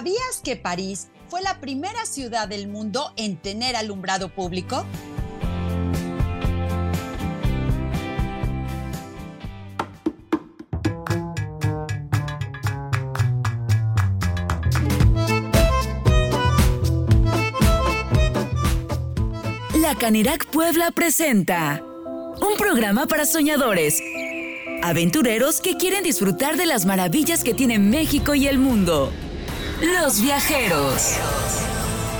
¿Sabías 0.00 0.40
que 0.42 0.56
París 0.56 1.08
fue 1.28 1.42
la 1.42 1.60
primera 1.60 2.06
ciudad 2.06 2.48
del 2.48 2.68
mundo 2.68 3.12
en 3.18 3.36
tener 3.36 3.76
alumbrado 3.76 4.30
público? 4.30 4.86
La 19.82 19.94
Canirac 19.98 20.46
Puebla 20.46 20.92
presenta 20.92 21.82
un 22.40 22.56
programa 22.56 23.06
para 23.06 23.26
soñadores, 23.26 24.02
aventureros 24.82 25.60
que 25.60 25.76
quieren 25.76 26.02
disfrutar 26.02 26.56
de 26.56 26.64
las 26.64 26.86
maravillas 26.86 27.44
que 27.44 27.52
tiene 27.52 27.78
México 27.78 28.34
y 28.34 28.46
el 28.48 28.58
mundo. 28.58 29.12
Los 29.80 30.20
viajeros. 30.20 31.16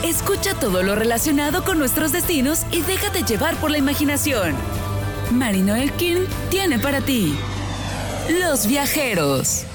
Escucha 0.02 0.54
todo 0.54 0.82
lo 0.82 0.94
relacionado 0.94 1.62
con 1.62 1.78
nuestros 1.78 2.10
destinos 2.10 2.64
y 2.72 2.80
déjate 2.80 3.22
llevar 3.22 3.54
por 3.56 3.70
la 3.70 3.76
imaginación. 3.76 4.54
Marino 5.30 5.76
Elkin 5.76 6.26
tiene 6.50 6.78
para 6.78 7.02
ti 7.02 7.36
Los 8.30 8.66
viajeros. 8.66 9.66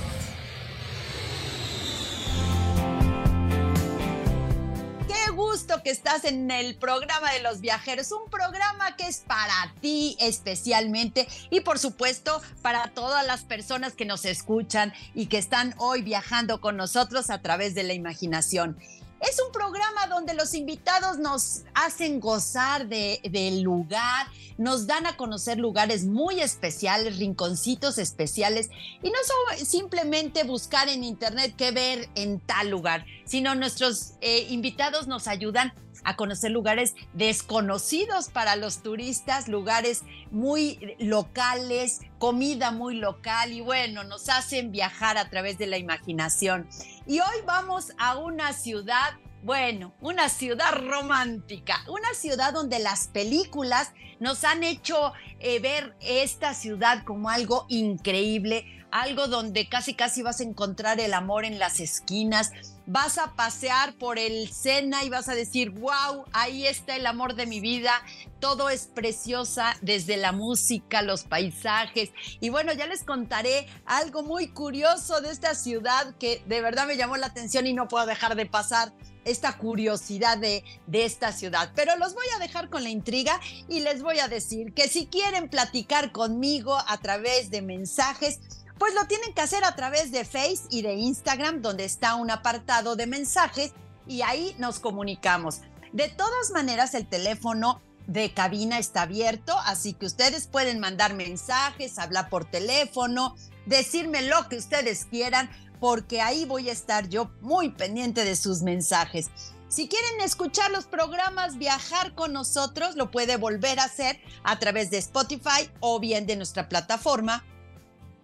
Que 5.86 5.92
estás 5.92 6.26
en 6.26 6.50
el 6.50 6.74
programa 6.74 7.32
de 7.32 7.44
los 7.44 7.62
viajeros, 7.62 8.12
un 8.12 8.28
programa 8.32 8.96
que 8.96 9.08
es 9.08 9.20
para 9.20 9.72
ti 9.82 10.18
especialmente 10.20 11.28
y 11.52 11.60
por 11.60 11.78
supuesto 11.78 12.42
para 12.64 12.88
todas 12.88 13.24
las 13.28 13.44
personas 13.44 13.94
que 13.94 14.04
nos 14.04 14.26
escuchan 14.26 14.94
y 15.14 15.28
que 15.28 15.38
están 15.38 15.76
hoy 15.78 16.02
viajando 16.02 16.60
con 16.60 16.76
nosotros 16.76 17.30
a 17.30 17.44
través 17.44 17.76
de 17.76 17.84
la 17.84 17.94
imaginación. 17.94 18.80
Es 19.30 19.42
un 19.44 19.52
programa 19.52 20.08
donde 20.08 20.36
los 20.36 20.54
invitados 20.54 21.18
nos 21.18 21.64
hacen 21.74 22.20
gozar 22.20 22.88
de, 22.88 23.20
del 23.24 23.62
lugar, 23.62 24.28
nos 24.58 24.86
dan 24.86 25.08
a 25.08 25.18
conocer 25.18 25.58
lugares 25.58 26.06
muy 26.06 26.42
especiales, 26.42 27.18
rinconcitos 27.18 27.98
especiales, 27.98 28.70
y 29.02 29.10
no 29.10 29.18
solo 29.26 29.66
simplemente 29.66 30.44
buscar 30.44 30.90
en 30.90 31.04
internet 31.04 31.56
qué 31.58 31.72
ver 31.72 32.08
en 32.14 32.40
tal 32.40 32.70
lugar, 32.70 33.06
sino 33.26 33.56
nuestros 33.56 34.14
eh, 34.22 34.46
invitados 34.50 35.08
nos 35.08 35.28
ayudan 35.28 35.74
a 36.06 36.16
conocer 36.16 36.52
lugares 36.52 36.96
desconocidos 37.14 38.30
para 38.30 38.56
los 38.56 38.82
turistas, 38.82 39.50
lugares 39.50 40.04
muy 40.32 40.96
locales, 41.00 42.02
comida 42.20 42.72
muy 42.72 42.96
local 42.96 43.52
y 43.52 43.60
bueno, 43.60 44.04
nos 44.04 44.30
hacen 44.30 44.72
viajar 44.72 45.18
a 45.18 45.30
través 45.30 45.58
de 45.58 45.68
la 45.68 45.78
imaginación. 45.78 46.70
Y 47.06 47.20
hoy 47.20 47.42
vamos 47.46 47.92
a 47.98 48.18
una 48.18 48.54
ciudad 48.54 49.16
bueno, 49.44 49.94
una 50.02 50.28
ciudad 50.28 50.72
romántica, 50.74 51.86
una 51.88 52.16
ciudad 52.16 52.52
donde 52.52 52.80
las 52.80 53.10
películas 53.10 53.92
nos 54.20 54.44
han 54.44 54.64
hecho 54.64 55.14
eh, 55.40 55.60
ver 55.60 55.96
esta 56.02 56.56
ciudad 56.56 57.04
como 57.04 57.30
algo 57.30 57.68
increíble, 57.70 58.66
algo 58.90 59.28
donde 59.28 59.70
casi 59.70 59.94
casi 59.94 60.24
vas 60.24 60.40
a 60.40 60.46
encontrar 60.46 61.00
el 61.00 61.14
amor 61.14 61.46
en 61.46 61.60
las 61.60 61.80
esquinas, 61.80 62.52
vas 62.88 63.18
a 63.18 63.36
pasear 63.36 63.94
por 63.96 64.20
el 64.20 64.52
Sena 64.52 65.04
y 65.04 65.10
vas 65.10 65.30
a 65.30 65.36
decir, 65.36 65.72
wow, 65.72 66.26
ahí 66.34 66.68
está 66.68 66.96
el 66.96 67.06
amor 67.06 67.36
de 67.36 67.46
mi 67.46 67.60
vida, 67.60 67.92
todo 68.40 68.70
es 68.70 68.88
preciosa, 68.88 69.76
desde 69.82 70.18
la 70.18 70.32
música, 70.32 71.02
los 71.02 71.24
paisajes. 71.24 72.12
Y 72.40 72.50
bueno, 72.50 72.74
ya 72.74 72.88
les 72.88 73.04
contaré 73.04 73.68
algo 73.86 74.24
muy 74.24 74.50
curioso 74.50 75.22
de 75.22 75.32
esta 75.32 75.56
ciudad 75.56 76.16
que 76.18 76.44
de 76.46 76.62
verdad 76.62 76.88
me 76.88 76.98
llamó 76.98 77.18
la 77.18 77.28
atención 77.28 77.68
y 77.68 77.74
no 77.74 77.88
puedo 77.88 78.06
dejar 78.06 78.36
de 78.36 78.46
pasar 78.46 78.94
esta 79.24 79.58
curiosidad 79.58 80.38
de, 80.38 80.64
de, 80.86 81.06
esta 81.06 81.32
ciudad. 81.32 81.72
Pero 81.76 81.98
los 81.98 82.14
voy 82.14 82.28
a 82.36 82.40
dejar 82.40 82.70
con 82.70 82.84
la 82.84 82.90
intriga 82.90 83.40
y 83.68 83.80
les 83.80 84.04
voy 84.04 84.20
a 84.20 84.28
decir 84.28 84.74
que 84.74 84.88
si 84.88 85.08
quieren 85.08 85.50
platicar 85.50 86.12
conmigo 86.12 86.78
a 86.88 87.00
través 87.00 87.50
de 87.50 87.64
mensajes, 87.64 88.40
pues 88.78 88.94
lo 88.94 89.06
tienen 89.08 89.34
que 89.34 89.42
hacer 89.42 89.64
a 89.64 89.76
través 89.76 90.12
de 90.12 90.26
Face 90.26 90.64
y 90.70 90.82
de 90.82 90.96
Instagram, 90.96 91.62
donde 91.62 91.86
está 91.86 92.16
un 92.16 92.32
apartado 92.32 92.96
de 92.96 93.08
mensajes 93.08 93.74
y 94.08 94.22
ahí 94.22 94.56
nos 94.60 94.80
comunicamos. 94.80 95.62
De 95.94 96.10
todas 96.10 96.52
maneras, 96.52 96.94
el 96.94 97.08
teléfono 97.08 97.82
de 98.08 98.34
cabina 98.34 98.78
está 98.78 99.04
abierto, 99.04 99.58
así 99.66 99.94
que 99.94 100.06
ustedes 100.06 100.48
pueden 100.48 100.80
mandar 100.80 101.14
mensajes, 101.14 101.98
hablar 101.98 102.30
por 102.30 102.46
teléfono, 102.46 103.36
decirme 103.66 104.22
lo 104.24 104.48
que 104.50 104.58
ustedes 104.58 105.06
quieran, 105.06 105.50
porque 105.80 106.22
ahí 106.22 106.46
voy 106.46 106.70
a 106.70 106.74
estar 106.74 107.08
yo 107.08 107.32
muy 107.42 107.70
pendiente 107.70 108.24
de 108.24 108.36
sus 108.36 108.62
mensajes. 108.62 109.30
Si 109.68 109.88
quieren 109.88 110.22
escuchar 110.22 110.70
los 110.72 110.86
programas, 110.86 111.58
viajar 111.58 112.14
con 112.14 112.34
nosotros, 112.34 112.96
lo 112.96 113.10
puede 113.10 113.38
volver 113.38 113.80
a 113.80 113.86
hacer 113.86 114.22
a 114.44 114.60
través 114.60 114.92
de 114.92 115.00
Spotify 115.00 115.70
o 115.80 116.00
bien 116.00 116.28
de 116.28 116.36
nuestra 116.36 116.70
plataforma 116.70 117.44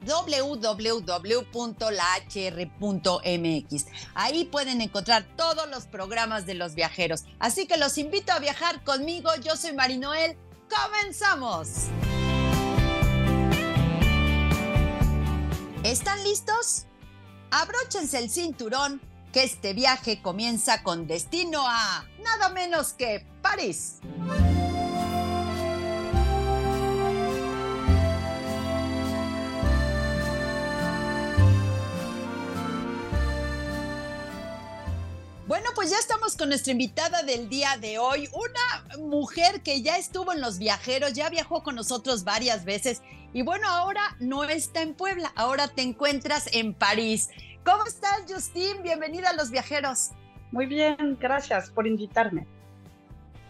www.lahr.mx. 0.06 0.66
Ahí 4.16 4.46
pueden 4.46 4.82
encontrar 4.82 5.26
todos 5.36 5.70
los 5.70 5.86
programas 5.86 6.46
de 6.46 6.56
los 6.56 6.76
viajeros. 6.76 7.24
Así 7.40 7.68
que 7.68 7.78
los 7.78 7.98
invito 7.98 8.32
a 8.34 8.40
viajar 8.40 8.84
conmigo. 8.84 9.30
Yo 9.44 9.56
soy 9.56 9.74
Marinoel. 9.74 10.38
¡Comenzamos! 10.70 11.88
¿Están 15.84 16.24
listos? 16.24 16.86
Abróchense 17.50 18.20
el 18.20 18.30
cinturón, 18.30 19.02
que 19.34 19.44
este 19.44 19.74
viaje 19.74 20.22
comienza 20.22 20.84
con 20.84 21.08
destino 21.08 21.64
a 21.68 22.06
nada 22.24 22.50
menos 22.50 22.94
que 22.94 23.26
París. 23.42 24.00
Pues 35.82 35.90
ya 35.90 35.98
estamos 35.98 36.38
con 36.38 36.50
nuestra 36.50 36.74
invitada 36.74 37.24
del 37.24 37.50
día 37.50 37.76
de 37.76 37.98
hoy, 37.98 38.30
una 38.34 39.00
mujer 39.00 39.64
que 39.64 39.82
ya 39.82 39.98
estuvo 39.98 40.32
en 40.32 40.40
Los 40.40 40.60
Viajeros, 40.60 41.14
ya 41.14 41.28
viajó 41.32 41.64
con 41.64 41.74
nosotros 41.74 42.24
varias 42.24 42.66
veces 42.66 43.02
y 43.34 43.42
bueno, 43.42 43.68
ahora 43.68 44.16
no 44.20 44.44
está 44.44 44.84
en 44.84 44.94
Puebla, 44.94 45.32
ahora 45.36 45.70
te 45.70 45.82
encuentras 45.82 46.54
en 46.54 46.76
París. 46.76 47.32
¿Cómo 47.66 47.84
estás, 47.88 48.26
Justin? 48.30 48.84
Bienvenida 48.84 49.32
a 49.32 49.34
Los 49.34 49.50
Viajeros. 49.50 50.12
Muy 50.52 50.68
bien, 50.68 51.18
gracias 51.20 51.72
por 51.72 51.88
invitarme. 51.88 52.46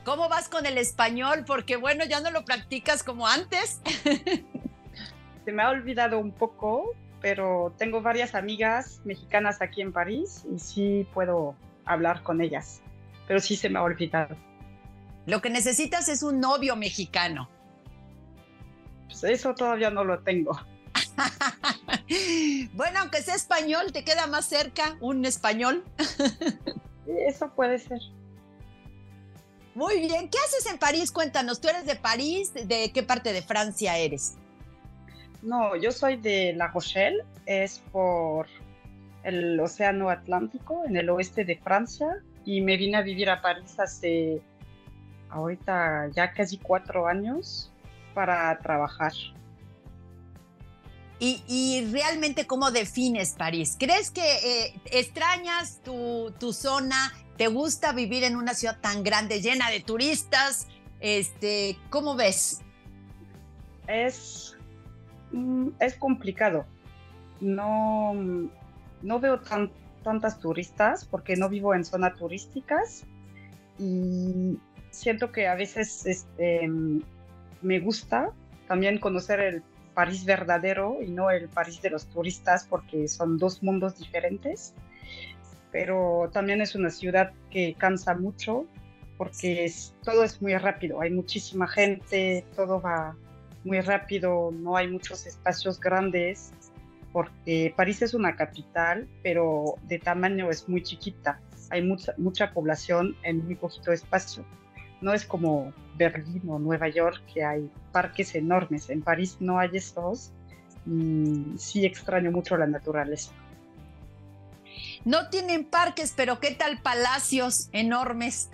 ¿Cómo 0.05 0.29
vas 0.29 0.47
con 0.47 0.65
el 0.65 0.77
español? 0.77 1.43
Porque 1.45 1.75
bueno, 1.75 2.05
ya 2.05 2.21
no 2.21 2.31
lo 2.31 2.45
practicas 2.45 3.03
como 3.03 3.27
antes. 3.27 3.81
Se 5.43 5.51
me 5.51 5.63
ha 5.63 5.69
olvidado 5.69 6.17
un 6.17 6.31
poco, 6.31 6.95
pero 7.19 7.73
tengo 7.77 8.01
varias 8.01 8.35
amigas 8.35 9.01
mexicanas 9.03 9.61
aquí 9.61 9.81
en 9.81 9.91
París 9.91 10.45
y 10.49 10.59
sí 10.59 11.05
puedo 11.13 11.57
hablar 11.85 12.23
con 12.23 12.41
ellas, 12.41 12.81
pero 13.27 13.39
sí 13.39 13.55
se 13.55 13.69
me 13.69 13.79
ha 13.79 13.83
olvidado. 13.83 14.35
Lo 15.25 15.41
que 15.41 15.49
necesitas 15.49 16.09
es 16.09 16.23
un 16.23 16.39
novio 16.39 16.75
mexicano. 16.75 17.49
Pues 19.07 19.23
eso 19.23 19.53
todavía 19.53 19.89
no 19.89 20.03
lo 20.03 20.19
tengo. 20.19 20.59
bueno, 22.73 22.99
aunque 22.99 23.21
sea 23.21 23.35
español, 23.35 23.91
te 23.91 24.03
queda 24.03 24.27
más 24.27 24.45
cerca 24.45 24.97
un 24.99 25.25
español. 25.25 25.83
eso 27.27 27.49
puede 27.53 27.77
ser. 27.79 27.99
Muy 29.73 29.99
bien, 29.99 30.29
¿qué 30.29 30.37
haces 30.45 30.65
en 30.71 30.77
París? 30.77 31.11
Cuéntanos, 31.11 31.61
¿tú 31.61 31.69
eres 31.69 31.85
de 31.85 31.95
París? 31.95 32.53
¿De 32.53 32.91
qué 32.91 33.03
parte 33.03 33.31
de 33.31 33.41
Francia 33.41 33.97
eres? 33.97 34.35
No, 35.41 35.75
yo 35.75 35.91
soy 35.91 36.17
de 36.17 36.53
La 36.53 36.67
Rochelle, 36.67 37.23
es 37.45 37.79
por 37.91 38.47
el 39.23 39.59
Océano 39.59 40.09
Atlántico, 40.09 40.83
en 40.85 40.97
el 40.97 41.09
oeste 41.09 41.45
de 41.45 41.57
Francia, 41.57 42.21
y 42.45 42.61
me 42.61 42.77
vine 42.77 42.97
a 42.97 43.01
vivir 43.01 43.29
a 43.29 43.41
París 43.41 43.79
hace 43.79 44.41
ahorita 45.29 46.09
ya 46.13 46.33
casi 46.33 46.57
cuatro 46.57 47.07
años 47.07 47.71
para 48.13 48.57
trabajar. 48.59 49.13
Y, 51.23 51.87
realmente, 51.91 52.47
¿cómo 52.47 52.71
defines 52.71 53.35
París? 53.37 53.77
¿Crees 53.79 54.09
que 54.09 54.23
eh, 54.23 54.81
extrañas 54.85 55.79
tu, 55.83 56.33
tu, 56.39 56.51
zona? 56.51 57.13
¿Te 57.37 57.45
gusta 57.45 57.91
vivir 57.93 58.23
en 58.23 58.35
una 58.35 58.55
ciudad 58.55 58.79
tan 58.81 59.03
grande, 59.03 59.39
llena 59.39 59.69
de 59.69 59.81
turistas? 59.81 60.67
Este, 60.99 61.77
¿Cómo 61.91 62.15
ves? 62.15 62.61
Es, 63.85 64.57
mm, 65.31 65.67
es 65.79 65.93
complicado. 65.93 66.65
No, 67.39 68.15
no 69.01 69.19
veo 69.19 69.39
tan, 69.39 69.71
tantas 70.03 70.39
turistas 70.39 71.05
porque 71.05 71.35
no 71.35 71.49
vivo 71.49 71.73
en 71.73 71.85
zonas 71.85 72.15
turísticas 72.15 73.03
y 73.79 74.57
siento 74.91 75.31
que 75.31 75.47
a 75.47 75.55
veces 75.55 76.05
este, 76.05 76.69
me 77.61 77.79
gusta 77.79 78.31
también 78.67 78.99
conocer 78.99 79.39
el 79.39 79.63
París 79.93 80.25
verdadero 80.25 80.97
y 81.01 81.11
no 81.11 81.31
el 81.31 81.49
París 81.49 81.81
de 81.81 81.89
los 81.89 82.07
turistas 82.07 82.65
porque 82.69 83.07
son 83.07 83.37
dos 83.37 83.63
mundos 83.63 83.97
diferentes. 83.97 84.73
pero 85.71 86.29
también 86.33 86.59
es 86.59 86.75
una 86.75 86.89
ciudad 86.89 87.31
que 87.49 87.75
cansa 87.77 88.13
mucho 88.13 88.65
porque 89.17 89.65
es, 89.65 89.93
todo 90.03 90.23
es 90.23 90.41
muy 90.41 90.57
rápido, 90.57 90.99
hay 90.99 91.11
muchísima 91.11 91.67
gente, 91.67 92.43
todo 92.55 92.81
va 92.81 93.15
muy 93.63 93.79
rápido, 93.79 94.51
no 94.51 94.75
hay 94.75 94.87
muchos 94.87 95.27
espacios 95.27 95.79
grandes, 95.79 96.51
porque 97.11 97.73
París 97.75 98.01
es 98.01 98.13
una 98.13 98.35
capital, 98.35 99.07
pero 99.23 99.75
de 99.83 99.99
tamaño 99.99 100.49
es 100.49 100.67
muy 100.69 100.81
chiquita, 100.83 101.39
hay 101.69 101.81
mucha, 101.81 102.13
mucha 102.17 102.51
población 102.51 103.15
en 103.23 103.45
muy 103.45 103.55
poquito 103.55 103.91
espacio. 103.91 104.45
No 105.01 105.13
es 105.13 105.25
como 105.25 105.73
Berlín 105.97 106.43
o 106.47 106.59
Nueva 106.59 106.89
York, 106.89 107.21
que 107.33 107.43
hay 107.43 107.69
parques 107.91 108.35
enormes. 108.35 108.89
En 108.89 109.01
París 109.01 109.37
no 109.39 109.59
hay 109.59 109.69
estos. 109.73 110.31
Y 110.85 111.57
sí 111.57 111.85
extraño 111.85 112.31
mucho 112.31 112.57
la 112.57 112.67
naturaleza. 112.67 113.31
No 115.05 115.29
tienen 115.29 115.65
parques, 115.65 116.13
pero 116.15 116.39
¿qué 116.39 116.51
tal 116.51 116.81
palacios 116.81 117.69
enormes? 117.71 118.49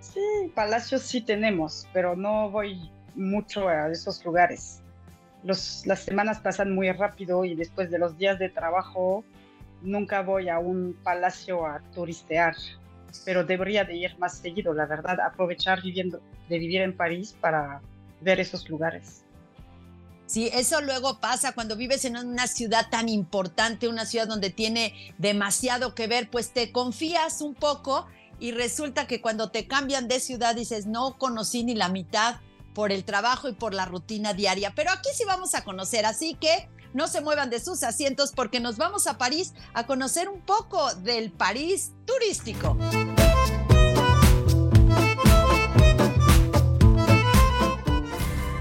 sí, 0.00 0.20
palacios 0.54 1.02
sí 1.02 1.20
tenemos, 1.20 1.88
pero 1.92 2.16
no 2.16 2.50
voy 2.50 2.90
mucho 3.14 3.68
a 3.68 3.90
esos 3.90 4.24
lugares. 4.24 4.82
Los, 5.44 5.86
las 5.86 6.00
semanas 6.00 6.40
pasan 6.40 6.74
muy 6.74 6.90
rápido 6.92 7.44
y 7.44 7.54
después 7.54 7.90
de 7.90 7.98
los 7.98 8.18
días 8.18 8.38
de 8.38 8.48
trabajo 8.48 9.24
nunca 9.82 10.22
voy 10.22 10.48
a 10.48 10.58
un 10.58 10.96
palacio 11.02 11.66
a 11.66 11.80
turistear, 11.94 12.56
pero 13.24 13.44
debería 13.44 13.84
de 13.84 13.96
ir 13.96 14.18
más 14.18 14.38
seguido, 14.38 14.74
la 14.74 14.86
verdad, 14.86 15.20
aprovechar 15.20 15.82
viviendo, 15.82 16.20
de 16.48 16.58
vivir 16.58 16.82
en 16.82 16.96
París 16.96 17.36
para 17.40 17.80
ver 18.20 18.40
esos 18.40 18.68
lugares. 18.68 19.24
Sí, 20.26 20.50
eso 20.52 20.82
luego 20.82 21.20
pasa 21.20 21.52
cuando 21.52 21.74
vives 21.74 22.04
en 22.04 22.18
una 22.18 22.46
ciudad 22.48 22.90
tan 22.90 23.08
importante, 23.08 23.88
una 23.88 24.04
ciudad 24.04 24.28
donde 24.28 24.50
tiene 24.50 24.92
demasiado 25.16 25.94
que 25.94 26.06
ver, 26.06 26.28
pues 26.28 26.50
te 26.50 26.70
confías 26.70 27.40
un 27.40 27.54
poco 27.54 28.06
y 28.38 28.52
resulta 28.52 29.06
que 29.06 29.22
cuando 29.22 29.50
te 29.50 29.66
cambian 29.66 30.06
de 30.06 30.20
ciudad 30.20 30.54
dices, 30.54 30.86
no 30.86 31.16
conocí 31.16 31.64
ni 31.64 31.74
la 31.74 31.88
mitad 31.88 32.36
por 32.78 32.92
el 32.92 33.02
trabajo 33.02 33.48
y 33.48 33.54
por 33.54 33.74
la 33.74 33.86
rutina 33.86 34.34
diaria, 34.34 34.72
pero 34.72 34.92
aquí 34.92 35.08
sí 35.12 35.24
vamos 35.24 35.56
a 35.56 35.64
conocer, 35.64 36.06
así 36.06 36.34
que 36.40 36.68
no 36.94 37.08
se 37.08 37.20
muevan 37.20 37.50
de 37.50 37.58
sus 37.58 37.82
asientos 37.82 38.30
porque 38.30 38.60
nos 38.60 38.76
vamos 38.76 39.08
a 39.08 39.18
París 39.18 39.52
a 39.74 39.84
conocer 39.84 40.28
un 40.28 40.40
poco 40.42 40.94
del 40.94 41.32
París 41.32 41.90
turístico. 42.06 42.78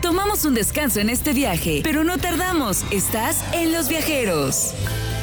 Tomamos 0.01 0.45
un 0.45 0.55
descanso 0.55 0.99
en 0.99 1.11
este 1.11 1.33
viaje, 1.33 1.81
pero 1.83 2.03
no 2.03 2.17
tardamos. 2.17 2.85
Estás 2.89 3.43
en 3.53 3.71
Los 3.71 3.87
Viajeros. 3.87 4.73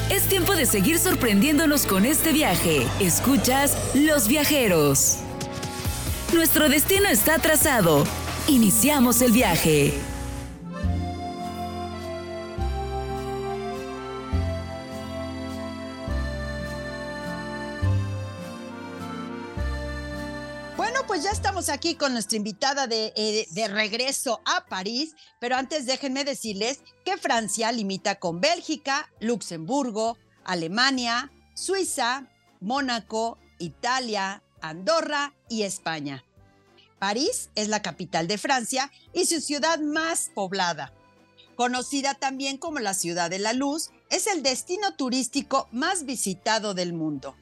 Es 0.09 0.23
tiempo 0.29 0.55
de 0.55 0.65
seguir 0.65 0.99
sorprendiéndonos 0.99 1.85
con 1.85 2.05
este 2.05 2.31
viaje. 2.31 2.87
Escuchas 3.01 3.77
Los 3.93 4.29
Viajeros. 4.29 5.17
Nuestro 6.33 6.69
destino 6.69 7.09
está 7.09 7.39
trazado. 7.39 8.05
Iniciamos 8.47 9.21
el 9.21 9.31
viaje. 9.31 9.93
pues 21.15 21.23
ya 21.23 21.31
estamos 21.31 21.69
aquí 21.69 21.95
con 21.95 22.11
nuestra 22.11 22.35
invitada 22.35 22.89
eh, 22.91 23.47
de, 23.49 23.67
regreso 23.69 24.41
a 24.43 24.65
París, 24.65 25.15
pero 25.39 25.55
antes 25.55 25.85
déjenme 25.85 26.25
decirles 26.25 26.81
que 27.05 27.15
Francia 27.15 27.71
limita 27.71 28.15
con 28.15 28.41
Bélgica, 28.41 29.09
Luxemburgo, 29.21 30.17
Alemania, 30.43 31.31
Suiza, 31.53 32.27
Mónaco, 32.59 33.37
Italia, 33.59 34.43
Andorra 34.61 35.33
y 35.47 35.61
España. 35.61 36.25
París 36.99 37.49
es 37.55 37.67
la 37.67 37.81
capital 37.81 38.27
de 38.27 38.37
Francia 38.37 38.91
y 39.13 39.25
su 39.25 39.41
ciudad 39.41 39.79
más 39.79 40.31
poblada. 40.33 40.93
Conocida 41.55 42.15
también 42.15 42.57
como 42.57 42.79
la 42.79 42.93
Ciudad 42.93 43.29
de 43.29 43.39
la 43.39 43.53
Luz, 43.53 43.91
es 44.09 44.27
el 44.27 44.43
destino 44.43 44.95
turístico 44.95 45.67
más 45.71 46.05
visitado 46.05 46.73
del 46.73 46.93
mundo 46.93 47.35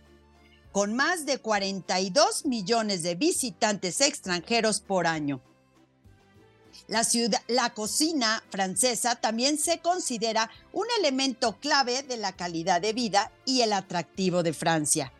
con 0.73 0.95
más 0.95 1.27
de 1.27 1.37
42 1.37 2.47
millones 2.47 3.03
de 3.03 3.13
visitantes 3.13 4.01
extranjeros 4.01 4.81
por 4.81 5.05
año. 5.05 5.39
La, 6.87 7.03
ciudad, 7.03 7.39
la 7.47 7.75
cocina 7.75 8.43
francesa 8.49 9.15
también 9.15 9.59
se 9.59 9.79
considera 9.79 10.49
un 10.73 10.87
elemento 10.99 11.59
clave 11.59 12.01
de 12.01 12.17
la 12.17 12.35
calidad 12.35 12.81
de 12.81 12.91
vida 12.91 13.31
y 13.45 13.61
el 13.61 13.71
atractivo 13.71 14.41
de 14.41 14.53
Francia. 14.53 15.13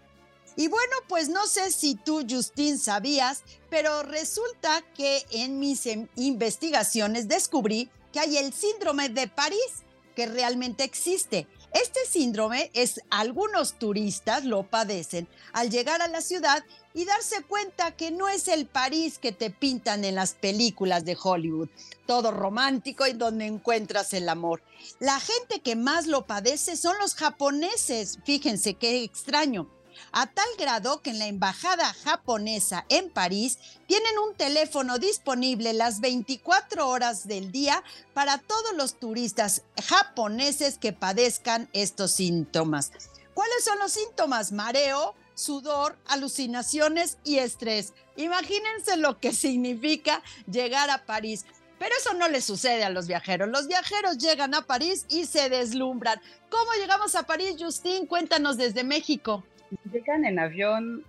Y 0.56 0.68
bueno, 0.68 0.96
pues 1.08 1.30
no 1.30 1.48
sé 1.48 1.72
si 1.72 1.96
tú, 1.96 2.26
Justin, 2.30 2.78
sabías, 2.78 3.44
pero 3.70 4.04
resulta 4.04 4.84
que 4.96 5.26
en 5.32 5.60
mis 5.60 5.86
em, 5.86 6.08
investigaciones 6.16 7.28
descubrí 7.28 7.90
que 8.12 8.20
hay 8.20 8.38
el 8.38 8.54
síndrome 8.54 9.10
de 9.10 9.28
París, 9.28 9.84
que 10.16 10.28
realmente 10.28 10.84
existe 10.84 11.48
este 11.74 12.06
síndrome 12.06 12.70
es 12.76 13.02
algunos 13.10 13.80
turistas 13.80 14.46
lo 14.46 14.62
padecen 14.62 15.28
al 15.54 15.72
llegar 15.72 16.04
a 16.04 16.08
la 16.08 16.22
ciudad 16.22 16.64
y 16.94 17.06
darse 17.06 17.42
cuenta 17.44 17.96
que 17.96 18.12
no 18.12 18.30
es 18.30 18.48
el 18.48 18.68
París 18.68 19.18
que 19.18 19.32
te 19.32 19.50
pintan 19.50 20.06
en 20.06 20.14
las 20.14 20.34
películas 20.34 21.04
de 21.04 21.18
Hollywood, 21.22 21.70
todo 22.06 22.30
romántico 22.30 23.08
y 23.08 23.14
donde 23.14 23.48
encuentras 23.48 24.14
el 24.14 24.30
amor. 24.30 24.62
La 25.00 25.20
gente 25.20 25.62
que 25.62 25.76
más 25.76 26.06
lo 26.06 26.28
padece 26.28 26.78
son 26.78 26.96
los 27.00 27.16
japoneses, 27.16 28.20
fíjense 28.24 28.76
qué 28.76 29.04
extraño 29.04 29.68
a 30.12 30.28
tal 30.28 30.48
grado 30.58 31.02
que 31.02 31.12
en 31.12 31.20
la 31.20 31.28
embajada 31.28 31.94
japonesa 32.04 32.86
en 32.90 33.10
París 33.10 33.60
tienen 33.88 34.18
un 34.20 34.36
teléfono 34.36 35.00
disponible 35.00 35.74
las 35.74 36.00
24 36.02 36.88
horas 36.88 37.28
del 37.28 37.52
día 37.52 37.84
para 38.14 38.38
todos 38.38 38.74
los 38.76 39.00
turistas 39.00 39.64
japoneses 39.88 40.78
que 40.78 40.94
padezcan 40.94 41.70
estos 41.74 42.12
síntomas. 42.12 42.92
¿Cuáles 43.34 43.64
son 43.64 43.80
los 43.80 43.92
síntomas? 43.92 44.52
Mareo, 44.52 45.16
sudor, 45.34 45.98
alucinaciones 46.08 47.18
y 47.24 47.38
estrés. 47.38 47.94
Imagínense 48.16 48.98
lo 48.98 49.20
que 49.20 49.34
significa 49.34 50.22
llegar 50.50 50.90
a 50.90 51.06
París. 51.06 51.46
Pero 51.80 51.96
eso 51.98 52.14
no 52.14 52.30
le 52.30 52.40
sucede 52.40 52.84
a 52.84 52.90
los 52.90 53.08
viajeros. 53.08 53.50
Los 53.50 53.68
viajeros 53.68 54.18
llegan 54.18 54.54
a 54.54 54.62
París 54.62 55.06
y 55.10 55.26
se 55.26 55.50
deslumbran. 55.50 56.22
¿Cómo 56.50 56.72
llegamos 56.80 57.16
a 57.16 57.24
París, 57.24 57.56
Justin? 57.60 58.06
Cuéntanos 58.06 58.56
desde 58.56 58.86
México 58.86 59.44
llegan 59.92 60.26
en 60.26 60.40
avión, 60.40 61.04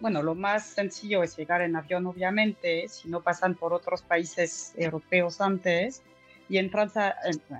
bueno, 0.00 0.22
lo 0.22 0.34
más 0.34 0.66
sencillo 0.66 1.22
es 1.22 1.36
llegar 1.36 1.62
en 1.62 1.76
avión, 1.76 2.06
obviamente, 2.06 2.88
si 2.88 3.08
no 3.08 3.22
pasan 3.22 3.54
por 3.54 3.72
otros 3.72 4.02
países 4.02 4.74
europeos 4.76 5.40
antes. 5.40 6.02
Y 6.48 6.58
en 6.58 6.70
Francia, 6.70 7.16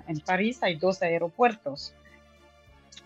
en, 0.07 0.19
París 0.19 0.61
hay 0.61 0.75
dos 0.75 1.01
aeropuertos. 1.01 1.93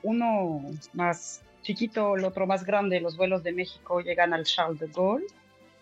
Uno 0.03 0.61
más 0.93 1.41
chiquito, 1.61 2.15
el 2.15 2.25
otro 2.25 2.47
más 2.47 2.65
grande. 2.65 2.99
Los 2.99 3.15
vuelos 3.15 3.43
de 3.43 3.53
México 3.53 4.01
llegan 4.01 4.33
al 4.33 4.43
Charles 4.43 4.79
de 4.79 4.87
Gaulle, 4.87 5.27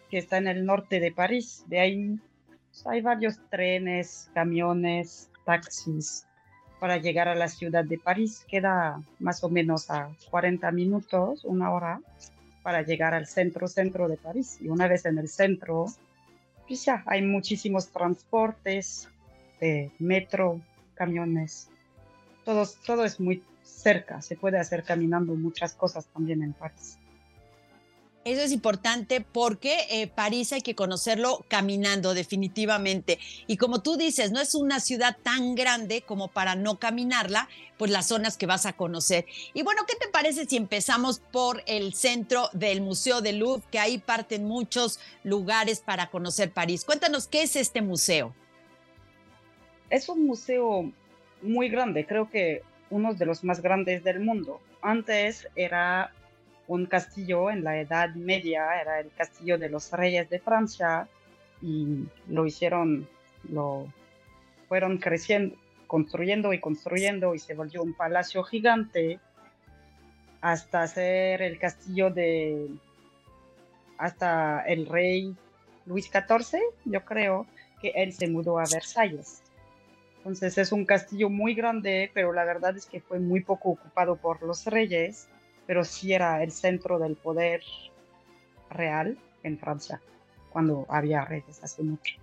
que 0.09 0.19
está 0.19 0.37
en 0.37 0.47
el 0.47 0.65
norte 0.65 0.99
de 0.99 1.11
París. 1.11 1.63
De 1.67 1.79
ahí 1.79 2.19
pues, 2.69 2.85
hay 2.85 3.01
varios 3.01 3.39
trenes, 3.49 4.29
camiones, 4.33 5.31
taxis, 5.45 6.27
para 6.79 6.97
llegar 6.97 7.27
a 7.27 7.35
la 7.35 7.47
ciudad 7.47 7.83
de 7.83 7.97
París. 7.97 8.45
Queda 8.47 9.01
más 9.19 9.43
o 9.43 9.49
menos 9.49 9.89
a 9.89 10.09
40 10.29 10.71
minutos, 10.71 11.43
una 11.43 11.71
hora, 11.71 12.01
para 12.63 12.81
llegar 12.81 13.13
al 13.13 13.27
centro, 13.27 13.67
centro 13.67 14.07
de 14.07 14.17
París. 14.17 14.57
Y 14.61 14.69
una 14.69 14.87
vez 14.87 15.05
en 15.05 15.17
el 15.17 15.27
centro, 15.27 15.85
pues 16.67 16.85
ya 16.85 17.03
hay 17.05 17.21
muchísimos 17.21 17.89
transportes, 17.89 19.09
de 19.59 19.91
metro, 19.99 20.61
camiones. 20.93 21.69
Todo, 22.45 22.65
todo 22.85 23.05
es 23.05 23.19
muy 23.19 23.43
cerca, 23.63 24.21
se 24.21 24.35
puede 24.35 24.59
hacer 24.59 24.83
caminando 24.83 25.35
muchas 25.35 25.73
cosas 25.73 26.05
también 26.07 26.43
en 26.43 26.53
París. 26.53 26.97
Eso 28.27 28.41
es 28.41 28.51
importante 28.51 29.21
porque 29.21 29.77
eh, 29.89 30.07
París 30.07 30.51
hay 30.51 30.59
que 30.61 30.75
conocerlo 30.75 31.45
caminando 31.47 32.13
definitivamente. 32.13 33.19
Y 33.47 33.55
como 33.55 33.81
tú 33.81 33.95
dices, 33.95 34.33
no 34.33 34.41
es 34.41 34.53
una 34.53 34.81
ciudad 34.81 35.15
tan 35.23 35.55
grande 35.55 36.01
como 36.01 36.27
para 36.27 36.55
no 36.55 36.77
caminarla, 36.77 37.47
pues 37.77 37.89
las 37.89 38.07
zonas 38.07 38.35
que 38.35 38.45
vas 38.45 38.65
a 38.65 38.73
conocer. 38.73 39.25
Y 39.53 39.63
bueno, 39.63 39.83
¿qué 39.87 39.95
te 39.95 40.09
parece 40.09 40.45
si 40.45 40.57
empezamos 40.57 41.21
por 41.31 41.63
el 41.67 41.93
centro 41.93 42.49
del 42.51 42.81
Museo 42.81 43.21
del 43.21 43.37
Louvre, 43.37 43.63
que 43.71 43.79
ahí 43.79 43.97
parten 43.97 44.43
muchos 44.43 44.99
lugares 45.23 45.79
para 45.79 46.09
conocer 46.09 46.51
París? 46.51 46.83
Cuéntanos, 46.83 47.27
¿qué 47.27 47.43
es 47.43 47.55
este 47.55 47.81
museo? 47.81 48.35
Es 49.89 50.09
un 50.09 50.25
museo 50.25 50.91
muy 51.41 51.69
grande, 51.69 52.05
creo 52.05 52.29
que 52.29 52.61
uno 52.89 53.13
de 53.13 53.25
los 53.25 53.45
más 53.45 53.61
grandes 53.61 54.03
del 54.03 54.19
mundo. 54.19 54.59
Antes 54.81 55.47
era 55.55 56.11
un 56.67 56.85
castillo 56.85 57.49
en 57.49 57.63
la 57.63 57.79
Edad 57.79 58.13
Media, 58.15 58.81
era 58.81 58.99
el 58.99 59.11
castillo 59.11 59.57
de 59.57 59.69
los 59.69 59.91
reyes 59.91 60.29
de 60.29 60.39
Francia 60.39 61.07
y 61.61 62.05
lo 62.27 62.45
hicieron, 62.45 63.07
lo 63.49 63.87
fueron 64.67 64.97
creciendo, 64.97 65.55
construyendo 65.87 66.53
y 66.53 66.59
construyendo 66.59 67.33
y 67.33 67.39
se 67.39 67.53
volvió 67.53 67.81
un 67.81 67.93
palacio 67.93 68.43
gigante. 68.43 69.19
hasta 70.39 70.83
hacer 70.83 71.41
el 71.41 71.57
castillo 71.57 72.11
de, 72.11 72.67
hasta 73.97 74.61
el 74.67 74.85
rey 74.85 75.35
Luis 75.85 76.11
XIV, 76.11 76.59
yo 76.85 77.03
creo 77.05 77.47
que 77.81 77.89
él 77.95 78.13
se 78.13 78.27
mudó 78.27 78.59
a 78.59 78.65
Versalles. 78.71 79.41
Entonces 80.17 80.57
es 80.57 80.71
un 80.71 80.85
castillo 80.85 81.29
muy 81.29 81.53
grande, 81.53 82.11
pero 82.13 82.33
la 82.33 82.43
verdad 82.43 82.75
es 82.75 82.85
que 82.85 82.99
fue 82.99 83.19
muy 83.19 83.41
poco 83.41 83.69
ocupado 83.69 84.17
por 84.17 84.43
los 84.43 84.65
reyes, 84.65 85.27
pero 85.67 85.83
sí 85.83 86.13
era 86.13 86.41
el 86.41 86.51
centro 86.51 86.97
del 86.97 87.15
poder 87.15 87.61
real 88.71 89.17
en 89.43 89.59
Francia, 89.59 90.01
cuando 90.49 90.85
había 90.89 91.25
reyes 91.25 91.61
hace 91.61 91.83
mucho. 91.83 92.15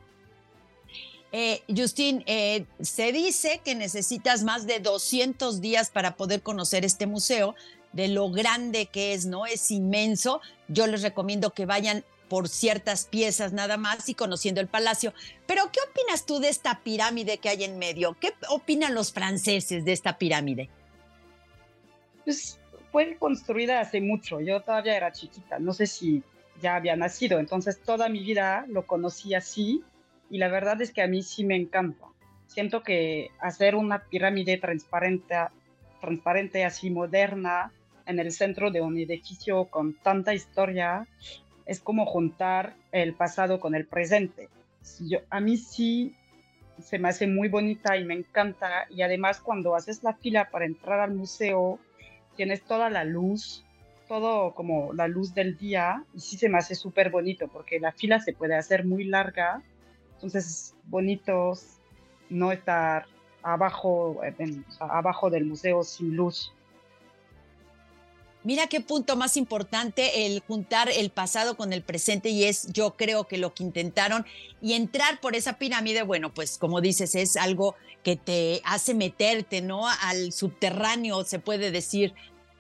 Eh, 1.30 1.62
Justin, 1.68 2.22
eh, 2.26 2.64
se 2.80 3.12
dice 3.12 3.60
que 3.64 3.74
necesitas 3.74 4.44
más 4.44 4.66
de 4.66 4.78
200 4.78 5.60
días 5.60 5.90
para 5.90 6.16
poder 6.16 6.42
conocer 6.42 6.84
este 6.84 7.06
museo, 7.06 7.54
de 7.92 8.08
lo 8.08 8.30
grande 8.30 8.86
que 8.86 9.14
es, 9.14 9.24
¿no? 9.24 9.46
Es 9.46 9.70
inmenso. 9.70 10.40
Yo 10.68 10.86
les 10.86 11.02
recomiendo 11.02 11.52
que 11.52 11.64
vayan 11.64 12.04
por 12.28 12.48
ciertas 12.48 13.04
piezas 13.04 13.52
nada 13.52 13.76
más 13.76 14.08
y 14.08 14.14
conociendo 14.14 14.60
el 14.60 14.66
palacio. 14.66 15.14
Pero, 15.46 15.70
¿qué 15.70 15.78
opinas 15.88 16.26
tú 16.26 16.40
de 16.40 16.48
esta 16.48 16.82
pirámide 16.82 17.38
que 17.38 17.48
hay 17.48 17.64
en 17.64 17.78
medio? 17.78 18.16
¿Qué 18.20 18.32
opinan 18.48 18.94
los 18.94 19.12
franceses 19.12 19.84
de 19.84 19.92
esta 19.92 20.18
pirámide? 20.18 20.68
Pues 22.24 22.58
fue 22.94 23.16
construida 23.16 23.80
hace 23.80 24.00
mucho. 24.00 24.40
Yo 24.40 24.60
todavía 24.60 24.96
era 24.96 25.10
chiquita. 25.10 25.58
No 25.58 25.72
sé 25.72 25.88
si 25.88 26.22
ya 26.62 26.76
había 26.76 26.94
nacido. 26.94 27.40
Entonces, 27.40 27.82
toda 27.82 28.08
mi 28.08 28.20
vida 28.20 28.66
lo 28.68 28.86
conocí 28.86 29.34
así 29.34 29.82
y 30.30 30.38
la 30.38 30.46
verdad 30.46 30.80
es 30.80 30.92
que 30.92 31.02
a 31.02 31.08
mí 31.08 31.24
sí 31.24 31.42
me 31.42 31.56
encanta. 31.56 32.06
Siento 32.46 32.84
que 32.84 33.30
hacer 33.40 33.74
una 33.74 34.04
pirámide 34.04 34.58
transparente, 34.58 35.34
transparente 36.00 36.64
así 36.64 36.88
moderna 36.88 37.72
en 38.06 38.20
el 38.20 38.30
centro 38.30 38.70
de 38.70 38.80
un 38.80 38.96
edificio 38.96 39.64
con 39.64 39.94
tanta 39.94 40.32
historia 40.32 41.08
es 41.66 41.80
como 41.80 42.06
juntar 42.06 42.76
el 42.92 43.14
pasado 43.14 43.58
con 43.58 43.74
el 43.74 43.88
presente. 43.88 44.50
Yo, 45.00 45.18
a 45.30 45.40
mí 45.40 45.56
sí 45.56 46.14
se 46.80 47.00
me 47.00 47.08
hace 47.08 47.26
muy 47.26 47.48
bonita 47.48 47.96
y 47.96 48.04
me 48.04 48.14
encanta 48.14 48.86
y 48.88 49.02
además 49.02 49.40
cuando 49.40 49.74
haces 49.74 50.04
la 50.04 50.14
fila 50.14 50.48
para 50.48 50.64
entrar 50.64 51.00
al 51.00 51.12
museo 51.12 51.80
tienes 52.36 52.62
toda 52.62 52.90
la 52.90 53.04
luz, 53.04 53.64
todo 54.08 54.54
como 54.54 54.92
la 54.92 55.08
luz 55.08 55.34
del 55.34 55.56
día 55.56 56.04
y 56.14 56.20
sí 56.20 56.36
se 56.36 56.48
me 56.48 56.58
hace 56.58 56.74
súper 56.74 57.10
bonito 57.10 57.48
porque 57.48 57.80
la 57.80 57.92
fila 57.92 58.20
se 58.20 58.32
puede 58.32 58.54
hacer 58.54 58.84
muy 58.84 59.04
larga 59.04 59.62
entonces, 60.24 60.74
bonitos 60.86 61.78
no 62.30 62.50
estar 62.50 63.04
abajo, 63.42 64.20
abajo 64.80 65.28
del 65.28 65.44
museo 65.44 65.82
sin 65.82 66.16
luz. 66.16 66.50
Mira 68.44 68.66
qué 68.66 68.82
punto 68.82 69.16
más 69.16 69.38
importante 69.38 70.26
el 70.26 70.40
juntar 70.40 70.90
el 70.90 71.08
pasado 71.08 71.56
con 71.56 71.72
el 71.72 71.82
presente 71.82 72.28
y 72.28 72.44
es 72.44 72.70
yo 72.74 72.94
creo 72.94 73.24
que 73.24 73.38
lo 73.38 73.54
que 73.54 73.62
intentaron 73.62 74.26
y 74.60 74.74
entrar 74.74 75.18
por 75.22 75.34
esa 75.34 75.54
pirámide, 75.56 76.02
bueno, 76.02 76.34
pues 76.34 76.58
como 76.58 76.82
dices, 76.82 77.14
es 77.14 77.38
algo 77.38 77.74
que 78.02 78.16
te 78.16 78.60
hace 78.66 78.92
meterte, 78.92 79.62
¿no? 79.62 79.88
Al 79.88 80.30
subterráneo, 80.32 81.24
se 81.24 81.38
puede 81.38 81.70
decir. 81.70 82.12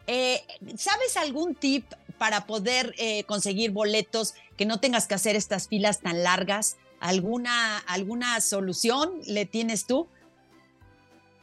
Eh, 0.06 0.42
¿Sabes 0.76 1.18
algún 1.18 1.54
tip 1.54 1.84
para 2.16 2.46
poder 2.46 2.94
eh, 2.96 3.24
conseguir 3.24 3.70
boletos 3.70 4.34
que 4.56 4.64
no 4.64 4.80
tengas 4.80 5.06
que 5.06 5.14
hacer 5.14 5.36
estas 5.36 5.68
filas 5.68 6.00
tan 6.00 6.22
largas? 6.22 6.78
¿Alguna, 6.98 7.76
alguna 7.80 8.40
solución 8.40 9.20
le 9.26 9.44
tienes 9.44 9.84
tú? 9.84 10.08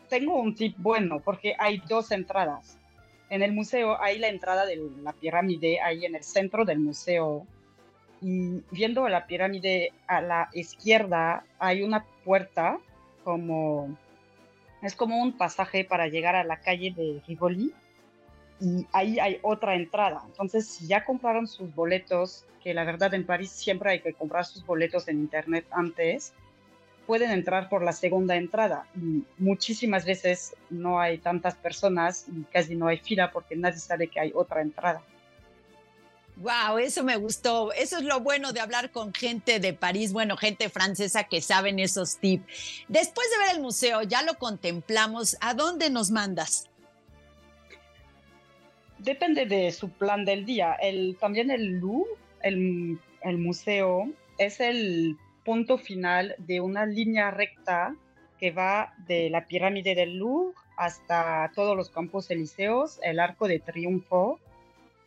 Tengo 0.10 0.40
un 0.42 0.56
tip 0.56 0.76
bueno 0.80 1.20
porque 1.24 1.56
hay 1.60 1.80
dos 1.88 2.10
entradas. 2.10 2.81
En 3.32 3.42
el 3.44 3.54
museo 3.54 4.00
hay 4.02 4.20
la 4.20 4.28
entrada 4.28 4.66
de 4.66 4.76
la 5.02 5.14
pirámide, 5.14 5.80
ahí 5.80 6.06
en 6.06 6.16
el 6.16 6.24
centro 6.24 6.66
del 6.66 6.80
museo. 6.80 7.48
Y 8.22 8.62
viendo 8.72 9.08
la 9.08 9.26
pirámide 9.26 9.94
a 10.06 10.20
la 10.20 10.50
izquierda 10.54 11.46
hay 11.58 11.82
una 11.82 12.06
puerta 12.26 12.78
como... 13.24 13.98
Es 14.82 14.96
como 14.96 15.22
un 15.22 15.38
pasaje 15.38 15.86
para 15.86 16.08
llegar 16.08 16.36
a 16.36 16.44
la 16.44 16.60
calle 16.60 16.92
de 16.92 17.22
Rivoli 17.26 17.74
y 18.60 18.86
ahí 18.92 19.18
hay 19.18 19.40
otra 19.44 19.76
entrada. 19.76 20.24
Entonces, 20.28 20.68
si 20.68 20.88
ya 20.88 21.06
compraron 21.06 21.48
sus 21.48 21.74
boletos, 21.74 22.46
que 22.62 22.74
la 22.74 22.84
verdad 22.84 23.14
en 23.14 23.26
París 23.26 23.52
siempre 23.52 23.92
hay 23.92 24.02
que 24.02 24.12
comprar 24.12 24.44
sus 24.44 24.66
boletos 24.66 25.08
en 25.08 25.20
internet 25.20 25.66
antes, 25.72 26.34
pueden 27.12 27.32
entrar 27.32 27.68
por 27.68 27.84
la 27.84 27.92
segunda 27.92 28.38
entrada. 28.38 28.88
Y 28.96 29.26
muchísimas 29.38 30.06
veces 30.06 30.56
no 30.70 30.98
hay 30.98 31.18
tantas 31.18 31.56
personas 31.56 32.26
y 32.26 32.44
casi 32.44 32.74
no 32.74 32.88
hay 32.88 33.00
fila 33.00 33.34
porque 33.34 33.54
nadie 33.54 33.80
sabe 33.80 34.08
que 34.08 34.18
hay 34.18 34.32
otra 34.34 34.62
entrada. 34.62 35.02
Wow, 36.38 36.78
eso 36.78 37.04
me 37.04 37.18
gustó. 37.18 37.74
Eso 37.74 37.98
es 37.98 38.06
lo 38.06 38.22
bueno 38.22 38.54
de 38.54 38.62
hablar 38.62 38.92
con 38.92 39.14
gente 39.14 39.60
de 39.60 39.74
París, 39.74 40.14
bueno, 40.14 40.38
gente 40.38 40.70
francesa 40.70 41.26
que 41.26 41.42
saben 41.42 41.80
esos 41.80 42.16
tips. 42.16 42.86
Después 42.88 43.30
de 43.30 43.38
ver 43.40 43.56
el 43.58 43.62
museo, 43.62 44.04
ya 44.04 44.24
lo 44.24 44.36
contemplamos. 44.36 45.36
¿A 45.42 45.54
dónde 45.54 45.90
nos 45.90 46.12
mandas? 46.12 46.70
depende 49.00 49.46
de 49.48 49.70
su 49.74 49.90
plan 49.90 50.24
del 50.24 50.46
día. 50.46 50.78
El, 50.82 51.18
también 51.20 51.52
el 51.52 51.80
Louvre, 51.80 52.14
el, 52.42 53.00
el 53.22 53.38
museo, 53.38 54.10
es 54.38 54.62
el 54.62 55.18
punto 55.44 55.78
final 55.78 56.36
de 56.38 56.62
una 56.62 56.86
línea 56.86 57.32
recta 57.32 57.96
que 58.40 58.52
va 58.52 58.94
de 59.08 59.30
la 59.30 59.46
pirámide 59.46 59.96
del 59.96 60.18
Louvre 60.18 60.56
hasta 60.78 61.52
todos 61.54 61.78
los 61.78 61.90
campos 61.90 62.32
elíseos, 62.32 63.00
el 63.04 63.20
Arco 63.20 63.48
de 63.48 63.60
Triunfo, 63.60 64.40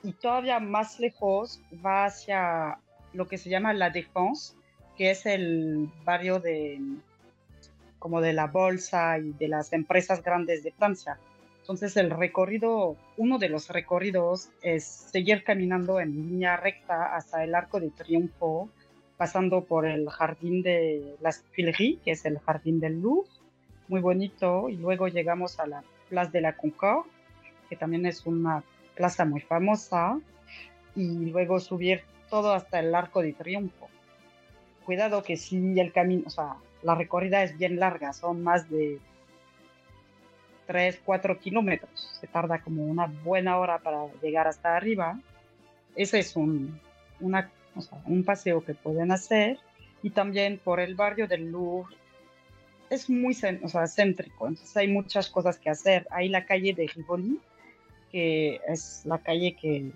y 0.03 0.13
todavía 0.13 0.61
más 0.61 1.01
lejos 1.01 1.61
va 1.85 2.05
hacia 2.05 2.79
lo 3.13 3.27
que 3.27 3.39
se 3.39 3.51
llama 3.51 3.73
La 3.73 3.91
Défense, 3.91 4.55
que 4.97 5.11
es 5.11 5.27
el 5.27 5.91
barrio 6.05 6.39
de 6.39 6.81
como 7.99 8.21
de 8.21 8.35
la 8.35 8.47
bolsa 8.47 9.19
y 9.19 9.33
de 9.33 9.49
las 9.49 9.73
empresas 9.73 10.23
grandes 10.23 10.63
de 10.63 10.73
Francia. 10.73 11.19
Entonces 11.61 11.97
el 11.97 12.11
recorrido, 12.11 12.97
uno 13.17 13.39
de 13.39 13.49
los 13.49 13.71
recorridos 13.71 14.51
es 14.61 14.85
seguir 14.85 15.43
caminando 15.43 15.99
en 15.99 16.15
línea 16.15 16.59
recta 16.59 17.17
hasta 17.17 17.43
el 17.43 17.55
Arco 17.55 17.81
de 17.81 17.89
Triunfo, 17.89 18.69
pasando 19.17 19.65
por 19.65 19.87
el 19.87 20.09
Jardín 20.09 20.63
de 20.63 21.17
las 21.21 21.43
Tuileries, 21.55 22.01
que 22.05 22.11
es 22.13 22.25
el 22.25 22.39
Jardín 22.39 22.81
del 22.81 23.01
Louvre, 23.01 23.29
muy 23.89 24.01
bonito, 24.01 24.69
y 24.69 24.77
luego 24.77 25.09
llegamos 25.09 25.59
a 25.61 25.67
la 25.67 25.85
Plaza 26.09 26.31
de 26.31 26.41
la 26.41 26.57
Concorde, 26.57 27.09
que 27.69 27.77
también 27.77 28.07
es 28.07 28.27
una 28.27 28.63
plaza 28.95 29.25
muy 29.25 29.41
famosa, 29.41 30.19
y 30.95 31.31
luego 31.31 31.61
subir 31.61 32.03
todo 32.31 32.53
hasta 32.53 32.81
el 32.81 32.95
Arco 32.95 33.23
de 33.23 33.33
Triunfo. 33.33 33.89
Cuidado 34.85 35.23
que 35.23 35.37
si 35.37 35.79
el 35.81 35.93
camino, 35.93 36.25
o 36.27 36.31
sea, 36.31 36.57
la 36.83 36.95
recorrida 36.95 37.43
es 37.43 37.57
bien 37.57 37.79
larga, 37.79 38.13
son 38.13 38.43
más 38.43 38.69
de 38.69 38.99
3, 40.67 41.01
4 41.05 41.39
kilómetros. 41.39 42.19
Se 42.21 42.27
tarda 42.27 42.61
como 42.61 42.85
una 42.85 43.07
buena 43.07 43.59
hora 43.59 43.79
para 43.79 44.07
llegar 44.23 44.47
hasta 44.47 44.77
arriba. 44.77 45.19
Ese 45.97 46.19
es 46.19 46.37
un, 46.37 46.81
una, 47.21 47.51
un 48.07 48.25
paseo 48.25 48.65
que 48.65 48.75
pueden 48.75 49.13
hacer. 49.13 49.59
Y 50.03 50.11
también 50.11 50.61
por 50.63 50.81
el 50.81 50.95
barrio 50.95 51.27
del 51.27 51.51
Louvre 51.51 51.97
es 52.91 53.09
muy 53.09 53.37
o 53.63 53.69
sea, 53.69 53.87
céntrico, 53.87 54.47
entonces 54.47 54.77
hay 54.77 54.89
muchas 54.89 55.31
cosas 55.31 55.59
que 55.59 55.71
hacer. 55.71 56.07
Hay 56.11 56.29
la 56.29 56.45
calle 56.45 56.75
de 56.75 56.87
Rivoli, 56.87 57.41
que 58.13 58.61
es 58.69 59.03
la 59.05 59.19
calle 59.19 59.57
que 59.61 59.91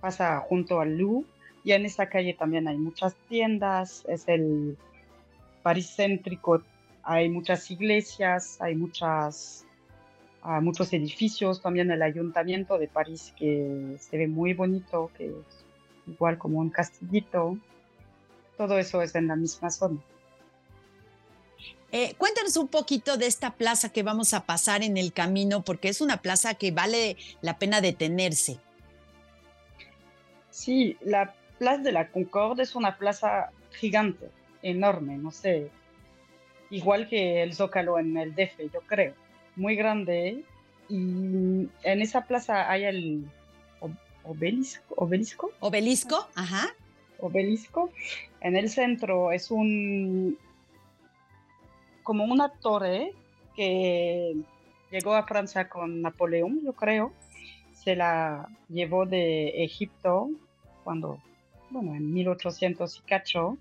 pasa 0.00 0.38
junto 0.40 0.80
al 0.80 0.96
Louvre, 0.96 1.28
y 1.62 1.72
en 1.72 1.86
esa 1.86 2.08
calle 2.08 2.34
también 2.34 2.68
hay 2.68 2.76
muchas 2.76 3.14
tiendas, 3.28 4.04
es 4.08 4.28
el 4.28 4.76
París 5.62 5.94
céntrico, 5.96 6.62
hay 7.02 7.28
muchas 7.28 7.70
iglesias, 7.70 8.60
hay 8.60 8.74
muchas 8.74 9.64
a 10.42 10.60
muchos 10.60 10.92
edificios, 10.92 11.62
también 11.62 11.90
el 11.90 12.02
ayuntamiento 12.02 12.76
de 12.76 12.86
París 12.86 13.32
que 13.34 13.96
se 13.98 14.18
ve 14.18 14.28
muy 14.28 14.52
bonito, 14.52 15.10
que 15.16 15.32
igual 16.06 16.38
como 16.38 16.58
un 16.58 16.70
castillito. 16.70 17.58
Todo 18.56 18.78
eso 18.78 19.02
es 19.02 19.14
en 19.14 19.28
la 19.28 19.36
misma 19.36 19.70
zona. 19.70 19.98
Eh, 21.92 22.14
cuéntanos 22.18 22.56
un 22.56 22.68
poquito 22.68 23.16
de 23.16 23.26
esta 23.26 23.54
plaza 23.54 23.90
que 23.90 24.02
vamos 24.02 24.34
a 24.34 24.46
pasar 24.46 24.82
en 24.82 24.96
el 24.96 25.12
camino, 25.12 25.62
porque 25.62 25.88
es 25.88 26.00
una 26.00 26.16
plaza 26.18 26.54
que 26.54 26.72
vale 26.72 27.16
la 27.40 27.58
pena 27.58 27.80
detenerse. 27.80 28.58
Sí, 30.50 30.96
la 31.00 31.34
Plaza 31.58 31.82
de 31.82 31.92
la 31.92 32.08
Concorde 32.08 32.64
es 32.64 32.74
una 32.74 32.96
plaza 32.96 33.50
gigante, 33.70 34.28
enorme, 34.62 35.16
no 35.16 35.30
sé, 35.30 35.70
igual 36.70 37.08
que 37.08 37.42
el 37.42 37.54
Zócalo 37.54 37.98
en 37.98 38.16
el 38.16 38.34
DF, 38.34 38.72
yo 38.72 38.80
creo 38.86 39.14
muy 39.56 39.76
grande 39.76 40.44
y 40.88 41.68
en 41.82 42.02
esa 42.02 42.22
plaza 42.22 42.70
hay 42.70 42.84
el 42.84 43.24
obelisco. 44.24 44.94
Obelisco, 44.96 45.50
obelisco 45.60 46.28
ajá. 46.34 46.74
Obelisco. 47.18 47.90
En 48.40 48.56
el 48.56 48.68
centro 48.68 49.32
es 49.32 49.50
un 49.50 50.38
como 52.02 52.24
una 52.24 52.50
torre 52.50 53.12
que 53.56 54.36
llegó 54.90 55.14
a 55.14 55.26
Francia 55.26 55.68
con 55.68 56.02
Napoleón, 56.02 56.60
yo 56.64 56.72
creo. 56.74 57.12
se 57.72 57.96
la 57.96 58.48
llevó 58.68 59.04
de 59.06 59.64
Egipto 59.64 60.30
cuando, 60.84 61.18
bueno, 61.70 61.94
en 61.94 62.12
1800 62.12 62.98
y 62.98 63.00
cacho, 63.02 63.58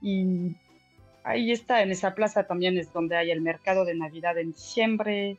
y 0.00 0.54
ahí 1.24 1.50
está, 1.50 1.82
en 1.82 1.90
esa 1.90 2.14
plaza 2.14 2.46
también 2.46 2.78
es 2.78 2.92
donde 2.92 3.16
hay 3.16 3.30
el 3.30 3.40
mercado 3.40 3.84
de 3.84 3.94
Navidad 3.94 4.38
en 4.38 4.52
diciembre, 4.52 5.36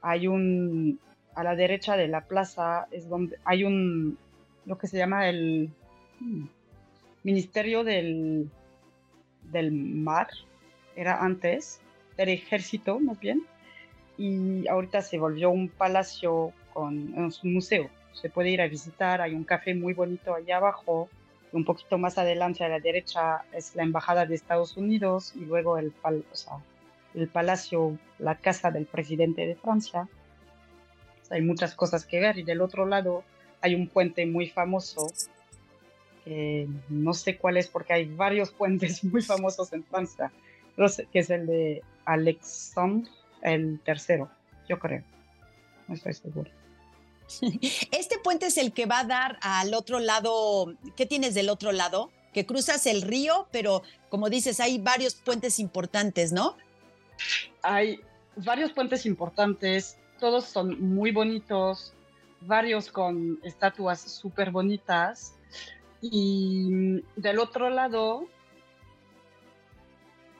hay 0.00 0.26
un, 0.26 0.98
a 1.34 1.44
la 1.44 1.56
derecha 1.56 1.96
de 1.96 2.08
la 2.08 2.22
plaza 2.22 2.86
es 2.90 3.08
donde 3.08 3.38
hay 3.44 3.64
un, 3.64 4.18
lo 4.66 4.78
que 4.78 4.86
se 4.86 4.98
llama 4.98 5.28
el 5.28 5.70
Ministerio 7.22 7.84
del, 7.84 8.50
del 9.50 9.72
Mar, 9.72 10.28
era 10.96 11.22
antes, 11.22 11.80
del 12.16 12.30
ejército 12.30 12.98
más 13.00 13.18
bien, 13.18 13.42
y 14.18 14.66
ahorita 14.68 15.02
se 15.02 15.18
volvió 15.18 15.50
un 15.50 15.68
palacio 15.68 16.52
con 16.72 16.94
un 17.14 17.32
museo. 17.44 17.88
Se 18.12 18.28
puede 18.28 18.50
ir 18.50 18.60
a 18.60 18.68
visitar, 18.68 19.20
hay 19.20 19.34
un 19.34 19.44
café 19.44 19.74
muy 19.74 19.94
bonito 19.94 20.34
allá 20.34 20.58
abajo, 20.58 21.08
un 21.52 21.64
poquito 21.64 21.98
más 21.98 22.18
adelante 22.18 22.64
a 22.64 22.68
la 22.68 22.80
derecha 22.80 23.42
es 23.52 23.74
la 23.74 23.82
embajada 23.82 24.26
de 24.26 24.34
Estados 24.34 24.76
Unidos 24.76 25.32
y 25.36 25.44
luego 25.44 25.78
el, 25.78 25.92
el 27.14 27.28
palacio, 27.28 27.98
la 28.18 28.36
casa 28.36 28.70
del 28.70 28.86
presidente 28.86 29.46
de 29.46 29.54
Francia. 29.54 30.08
Hay 31.32 31.42
muchas 31.42 31.74
cosas 31.74 32.04
que 32.04 32.20
ver 32.20 32.38
y 32.38 32.42
del 32.42 32.60
otro 32.60 32.86
lado 32.86 33.24
hay 33.60 33.74
un 33.74 33.88
puente 33.88 34.26
muy 34.26 34.48
famoso 34.48 35.12
que 36.24 36.68
no 36.88 37.14
sé 37.14 37.36
cuál 37.36 37.56
es 37.56 37.68
porque 37.68 37.92
hay 37.92 38.06
varios 38.06 38.50
puentes 38.58 39.02
muy 39.02 39.22
famosos 39.22 39.72
en 39.72 39.84
Francia, 39.84 40.32
que 41.12 41.18
es 41.18 41.30
el 41.30 41.46
de 41.46 41.82
Alexandre 42.04 43.10
el 43.42 43.80
tercero, 43.80 44.30
yo 44.68 44.78
creo. 44.78 45.02
No 45.88 45.94
estoy 45.94 46.14
seguro. 46.14 46.50
Este 47.90 48.18
puente 48.22 48.46
es 48.46 48.56
el 48.56 48.72
que 48.72 48.86
va 48.86 49.00
a 49.00 49.04
dar 49.04 49.38
al 49.42 49.74
otro 49.74 49.98
lado. 49.98 50.74
¿Qué 50.96 51.06
tienes 51.06 51.34
del 51.34 51.48
otro 51.48 51.72
lado? 51.72 52.10
Que 52.32 52.46
cruzas 52.46 52.86
el 52.86 53.02
río, 53.02 53.48
pero 53.50 53.82
como 54.08 54.30
dices, 54.30 54.60
hay 54.60 54.78
varios 54.78 55.14
puentes 55.14 55.58
importantes, 55.58 56.32
¿no? 56.32 56.56
Hay 57.62 58.00
varios 58.36 58.72
puentes 58.72 59.06
importantes, 59.06 59.98
todos 60.22 60.44
son 60.44 60.80
muy 60.94 61.10
bonitos, 61.10 61.94
varios 62.42 62.92
con 62.92 63.40
estatuas 63.42 64.00
súper 64.00 64.52
bonitas. 64.52 65.34
Y 66.00 67.02
del 67.16 67.40
otro 67.40 67.68
lado 67.70 68.28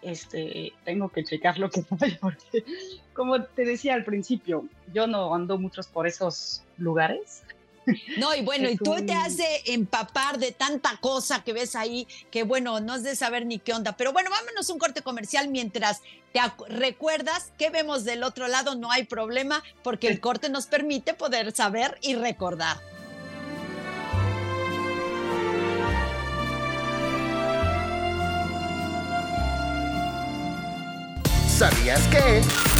este, 0.00 0.72
tengo 0.84 1.08
que 1.08 1.24
checar 1.24 1.58
lo 1.58 1.68
que 1.68 1.84
hay, 2.00 2.16
porque 2.20 2.64
como 3.12 3.42
te 3.42 3.64
decía 3.64 3.94
al 3.94 4.04
principio, 4.04 4.68
yo 4.94 5.08
no 5.08 5.34
ando 5.34 5.58
muchos 5.58 5.88
por 5.88 6.06
esos 6.06 6.62
lugares. 6.78 7.42
No, 8.16 8.34
y 8.34 8.42
bueno, 8.42 8.68
y 8.68 8.76
tú 8.76 8.94
te 9.04 9.12
hace 9.12 9.62
empapar 9.66 10.38
de 10.38 10.52
tanta 10.52 10.98
cosa 11.00 11.42
que 11.42 11.52
ves 11.52 11.74
ahí, 11.74 12.06
que 12.30 12.44
bueno, 12.44 12.80
no 12.80 12.92
has 12.92 13.02
de 13.02 13.16
saber 13.16 13.46
ni 13.46 13.58
qué 13.58 13.72
onda. 13.72 13.96
Pero 13.96 14.12
bueno, 14.12 14.30
vámonos 14.30 14.68
un 14.70 14.78
corte 14.78 15.02
comercial 15.02 15.48
mientras 15.48 16.00
te 16.32 16.40
recuerdas 16.68 17.52
qué 17.58 17.70
vemos 17.70 18.04
del 18.04 18.22
otro 18.22 18.48
lado, 18.48 18.74
no 18.74 18.90
hay 18.90 19.04
problema, 19.04 19.62
porque 19.82 20.08
el 20.08 20.20
corte 20.20 20.48
nos 20.48 20.66
permite 20.66 21.14
poder 21.14 21.52
saber 21.52 21.98
y 22.02 22.14
recordar. 22.14 22.78
¿Sabías 31.48 32.00
que? 32.08 32.71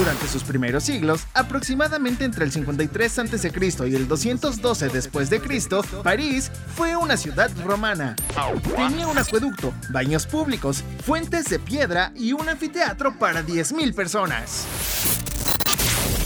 Durante 0.00 0.26
sus 0.28 0.44
primeros 0.44 0.84
siglos, 0.84 1.26
aproximadamente 1.34 2.24
entre 2.24 2.46
el 2.46 2.50
53 2.50 3.18
a.C. 3.18 3.52
y 3.86 3.94
el 3.94 4.08
212 4.08 4.88
después 4.88 5.28
de 5.28 5.42
Cristo, 5.42 5.84
París 6.02 6.50
fue 6.74 6.96
una 6.96 7.18
ciudad 7.18 7.50
romana. 7.66 8.16
Tenía 8.74 9.06
un 9.08 9.18
acueducto, 9.18 9.74
baños 9.90 10.24
públicos, 10.26 10.82
fuentes 11.04 11.50
de 11.50 11.58
piedra 11.58 12.12
y 12.16 12.32
un 12.32 12.48
anfiteatro 12.48 13.18
para 13.18 13.44
10.000 13.44 13.94
personas. 13.94 14.64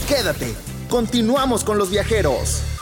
Quédate, 0.07 0.55
continuamos 0.87 1.65
con 1.65 1.77
los 1.77 1.91
viajeros. 1.91 2.74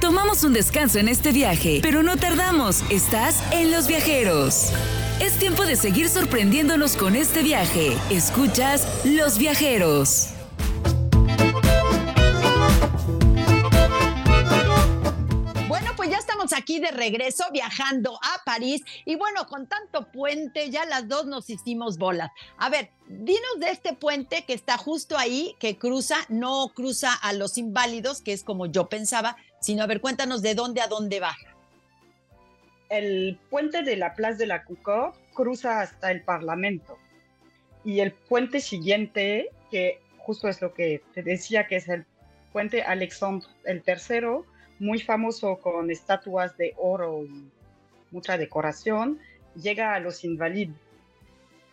Tomamos 0.00 0.44
un 0.44 0.54
descanso 0.54 0.98
en 0.98 1.08
este 1.08 1.30
viaje, 1.30 1.80
pero 1.82 2.02
no 2.02 2.16
tardamos. 2.16 2.82
Estás 2.90 3.42
en 3.52 3.70
Los 3.70 3.86
Viajeros. 3.86 4.72
Es 5.20 5.38
tiempo 5.38 5.66
de 5.66 5.76
seguir 5.76 6.08
sorprendiéndonos 6.08 6.96
con 6.96 7.14
este 7.14 7.42
viaje. 7.42 7.98
Escuchas 8.08 8.88
Los 9.04 9.36
Viajeros. 9.36 10.28
Bueno, 15.68 15.92
pues 15.96 16.08
ya 16.08 16.16
estamos 16.16 16.54
aquí 16.54 16.80
de 16.80 16.92
regreso 16.92 17.44
viajando 17.52 18.18
a 18.22 18.42
París 18.46 18.82
y 19.04 19.16
bueno, 19.16 19.46
con 19.48 19.66
tanto 19.66 20.10
puente 20.10 20.70
ya 20.70 20.86
las 20.86 21.08
dos 21.08 21.26
nos 21.26 21.50
hicimos 21.50 21.98
bolas. 21.98 22.30
A 22.56 22.70
ver, 22.70 22.90
dinos 23.06 23.58
de 23.58 23.70
este 23.70 23.92
puente 23.92 24.46
que 24.46 24.54
está 24.54 24.78
justo 24.78 25.18
ahí, 25.18 25.54
que 25.60 25.76
cruza, 25.76 26.16
no 26.30 26.72
cruza 26.74 27.12
a 27.12 27.34
los 27.34 27.58
inválidos, 27.58 28.22
que 28.22 28.32
es 28.32 28.42
como 28.44 28.64
yo 28.64 28.88
pensaba, 28.88 29.36
sino 29.60 29.82
a 29.82 29.86
ver, 29.86 30.00
cuéntanos 30.00 30.42
de 30.42 30.54
dónde 30.54 30.80
a 30.80 30.88
dónde 30.88 31.20
va 31.20 31.36
el 32.90 33.38
puente 33.48 33.82
de 33.82 33.96
la 33.96 34.14
Plaza 34.14 34.38
de 34.38 34.46
la 34.46 34.64
Concorde 34.64 35.16
cruza 35.32 35.80
hasta 35.80 36.10
el 36.10 36.22
Parlamento. 36.22 36.98
Y 37.84 38.00
el 38.00 38.12
puente 38.12 38.60
siguiente, 38.60 39.48
que 39.70 40.00
justo 40.18 40.48
es 40.48 40.60
lo 40.60 40.74
que 40.74 41.00
te 41.14 41.22
decía, 41.22 41.66
que 41.66 41.76
es 41.76 41.88
el 41.88 42.04
puente 42.52 42.82
Alexandre 42.82 43.48
el 43.64 43.82
III, 43.86 44.44
muy 44.80 44.98
famoso 45.00 45.56
con 45.58 45.90
estatuas 45.90 46.56
de 46.56 46.74
oro 46.76 47.24
y 47.24 47.48
mucha 48.10 48.36
decoración, 48.36 49.20
llega 49.54 49.94
a 49.94 50.00
los 50.00 50.24
Invalides. 50.24 50.76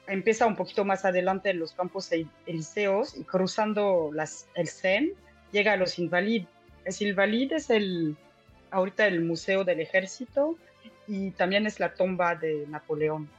Empieza 0.07 0.45
un 0.45 0.55
poquito 0.55 0.85
más 0.85 1.03
adelante 1.03 1.49
en 1.49 1.59
los 1.59 1.73
campos 1.73 2.09
elíseos 2.45 3.17
y 3.17 3.23
cruzando 3.23 4.11
las, 4.13 4.47
el 4.53 4.67
Seine, 4.67 5.13
llega 5.51 5.73
a 5.73 5.77
los 5.77 5.99
Invalides. 5.99 6.47
El 6.87 7.07
Invalides 7.07 7.65
es 7.65 7.69
el, 7.69 8.15
ahorita 8.71 9.05
el 9.07 9.21
Museo 9.21 9.63
del 9.63 9.79
Ejército 9.79 10.57
y 11.07 11.31
también 11.31 11.67
es 11.67 11.79
la 11.79 11.93
tumba 11.93 12.35
de 12.35 12.65
Napoleón. 12.67 13.29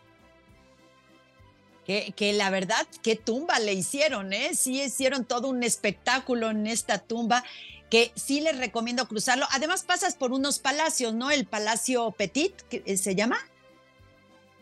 Que, 1.86 2.34
la 2.34 2.50
verdad, 2.50 2.86
qué 3.02 3.16
tumba 3.16 3.58
le 3.60 3.72
hicieron, 3.72 4.34
¿eh? 4.34 4.50
Sí 4.52 4.82
hicieron 4.82 5.24
todo 5.24 5.48
un 5.48 5.62
espectáculo 5.62 6.50
en 6.50 6.66
esta 6.66 6.98
tumba 6.98 7.42
que 7.88 8.12
sí 8.14 8.42
les 8.42 8.58
recomiendo 8.58 9.08
cruzarlo. 9.08 9.46
Además 9.52 9.84
pasas 9.84 10.14
por 10.14 10.32
unos 10.32 10.58
palacios, 10.58 11.14
¿no? 11.14 11.30
El 11.30 11.46
Palacio 11.46 12.10
Petit, 12.10 12.52
que 12.68 12.94
se 12.98 13.14
llama. 13.14 13.38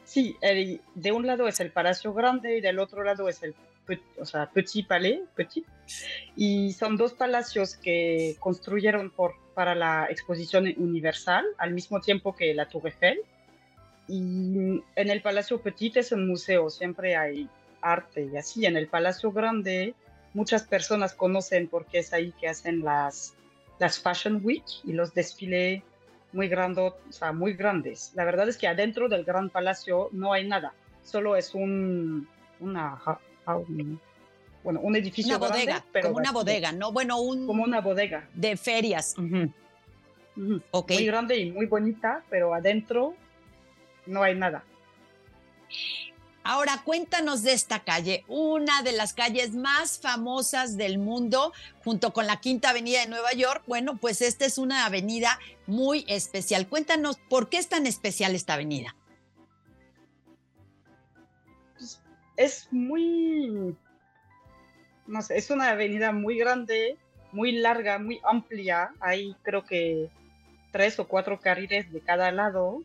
Sí, 0.04 0.36
de 0.94 1.10
un 1.10 1.26
lado 1.26 1.48
es 1.48 1.58
el 1.58 1.72
Palacio 1.72 2.14
Grande 2.14 2.58
y 2.58 2.60
del 2.60 2.78
otro 2.78 3.02
lado 3.02 3.28
es 3.28 3.42
el 3.42 3.56
o 4.18 4.24
sea, 4.24 4.48
Petit 4.50 4.86
Palais, 4.86 5.20
Petit. 5.34 5.64
Y 6.34 6.72
son 6.72 6.96
dos 6.96 7.14
palacios 7.14 7.76
que 7.76 8.36
construyeron 8.40 9.10
por 9.10 9.34
para 9.56 9.74
la 9.74 10.06
exposición 10.10 10.66
universal 10.76 11.42
al 11.56 11.72
mismo 11.72 12.02
tiempo 12.02 12.36
que 12.36 12.52
la 12.52 12.68
Tour 12.68 12.88
Eiffel. 12.88 13.20
Y 14.06 14.82
en 14.94 15.10
el 15.10 15.22
Palacio 15.22 15.62
Petit 15.62 15.96
es 15.96 16.12
un 16.12 16.28
museo, 16.28 16.68
siempre 16.68 17.16
hay 17.16 17.48
arte 17.80 18.28
y 18.30 18.36
así. 18.36 18.66
En 18.66 18.76
el 18.76 18.86
Palacio 18.86 19.32
Grande 19.32 19.94
muchas 20.34 20.64
personas 20.64 21.14
conocen 21.14 21.68
porque 21.68 22.00
es 22.00 22.12
ahí 22.12 22.32
que 22.38 22.48
hacen 22.48 22.84
las, 22.84 23.34
las 23.78 23.98
Fashion 23.98 24.42
Week 24.44 24.62
y 24.84 24.92
los 24.92 25.14
desfiles 25.14 25.82
muy, 26.34 26.48
grande, 26.48 26.82
o 26.82 26.94
sea, 27.08 27.32
muy 27.32 27.54
grandes. 27.54 28.12
La 28.14 28.26
verdad 28.26 28.46
es 28.50 28.58
que 28.58 28.68
adentro 28.68 29.08
del 29.08 29.24
Gran 29.24 29.48
Palacio 29.48 30.10
no 30.12 30.34
hay 30.34 30.46
nada, 30.46 30.74
solo 31.02 31.34
es 31.34 31.54
un, 31.54 32.28
una, 32.60 33.00
bueno, 34.66 34.80
un 34.80 34.96
edificio 34.96 35.36
una 35.36 35.46
bodega, 35.46 35.84
pero 35.92 36.08
como 36.08 36.18
una 36.18 36.32
bodega, 36.32 36.72
¿no? 36.72 36.90
Bueno, 36.90 37.20
un 37.20 37.46
como 37.46 37.62
una 37.62 37.80
bodega 37.80 38.28
de 38.34 38.56
ferias. 38.56 39.14
Muy 39.16 41.06
grande 41.06 41.36
y 41.36 41.52
muy 41.52 41.66
bonita, 41.66 42.24
pero 42.28 42.52
adentro 42.52 43.14
no 44.06 44.24
hay 44.24 44.34
nada. 44.34 44.64
Ahora 46.42 46.82
cuéntanos 46.84 47.44
de 47.44 47.52
esta 47.52 47.84
calle, 47.84 48.24
una 48.26 48.82
de 48.82 48.90
las 48.90 49.12
calles 49.12 49.54
más 49.54 50.00
famosas 50.00 50.76
del 50.76 50.98
mundo, 50.98 51.52
junto 51.84 52.12
con 52.12 52.26
la 52.26 52.40
Quinta 52.40 52.70
Avenida 52.70 53.02
de 53.02 53.06
Nueva 53.06 53.34
York. 53.34 53.62
Bueno, 53.68 53.98
pues 53.98 54.20
esta 54.20 54.46
es 54.46 54.58
una 54.58 54.84
avenida 54.84 55.38
muy 55.68 56.04
especial. 56.08 56.66
Cuéntanos 56.66 57.18
por 57.28 57.48
qué 57.50 57.58
es 57.58 57.68
tan 57.68 57.86
especial 57.86 58.34
esta 58.34 58.54
avenida. 58.54 58.96
Pues, 61.78 62.02
es 62.36 62.66
muy 62.72 63.76
no 65.06 65.22
sé, 65.22 65.36
es 65.36 65.50
una 65.50 65.70
avenida 65.70 66.12
muy 66.12 66.38
grande, 66.38 66.96
muy 67.32 67.52
larga, 67.52 67.98
muy 67.98 68.20
amplia. 68.24 68.90
Hay 69.00 69.36
creo 69.42 69.64
que 69.64 70.08
tres 70.72 70.98
o 70.98 71.08
cuatro 71.08 71.40
carriles 71.40 71.92
de 71.92 72.00
cada 72.00 72.32
lado. 72.32 72.82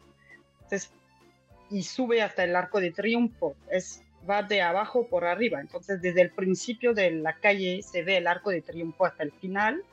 y 1.69 1.83
sube 1.83 2.21
hasta 2.21 2.43
el 2.43 2.55
Arco 2.55 2.81
de 2.81 2.91
Triunfo. 2.91 3.55
Es 3.69 4.03
va 4.29 4.43
de 4.43 4.61
abajo 4.61 5.07
por 5.07 5.25
arriba. 5.25 5.59
Entonces, 5.59 6.01
desde 6.01 6.21
el 6.21 6.31
principio 6.31 6.93
de 6.93 7.11
la 7.11 7.33
calle 7.33 7.81
se 7.81 8.03
ve 8.03 8.17
el 8.17 8.27
arco 8.27 8.51
de 8.51 8.61
triunfo 8.61 9.05
hasta 9.05 9.23
el 9.23 9.31
final. 9.31 9.83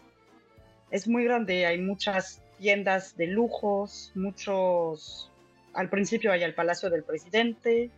Es 0.91 1.07
muy 1.09 1.25
grande, 1.25 1.67
hay 1.67 1.79
muchas 1.81 2.43
tiendas 2.59 3.17
de 3.17 3.27
lujos, 3.27 4.13
muchos... 4.15 5.31
Al 5.75 5.91
principio 5.91 6.33
hay 6.33 6.43
el 6.43 6.55
Palacio 6.55 6.91
del 6.91 7.05
Presidente 7.05 7.91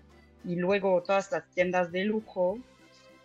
y 0.45 0.57
luego 0.57 1.03
todas 1.03 1.31
las 1.33 1.49
tiendas 1.51 1.93
de 1.93 2.05
lujo. 2.05 2.59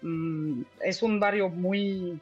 Mm, 0.05 0.61
es 0.81 1.01
un 1.01 1.19
barrio 1.19 1.49
muy 1.49 2.19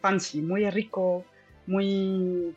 fancy, 0.00 0.40
muy 0.40 0.68
rico, 0.70 1.24
muy 1.66 2.52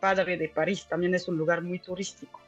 padre 0.00 0.36
de 0.36 0.48
París. 0.48 0.86
También 0.88 1.14
es 1.14 1.28
un 1.28 1.38
lugar 1.38 1.62
muy 1.62 1.78
turístico. 1.78 2.40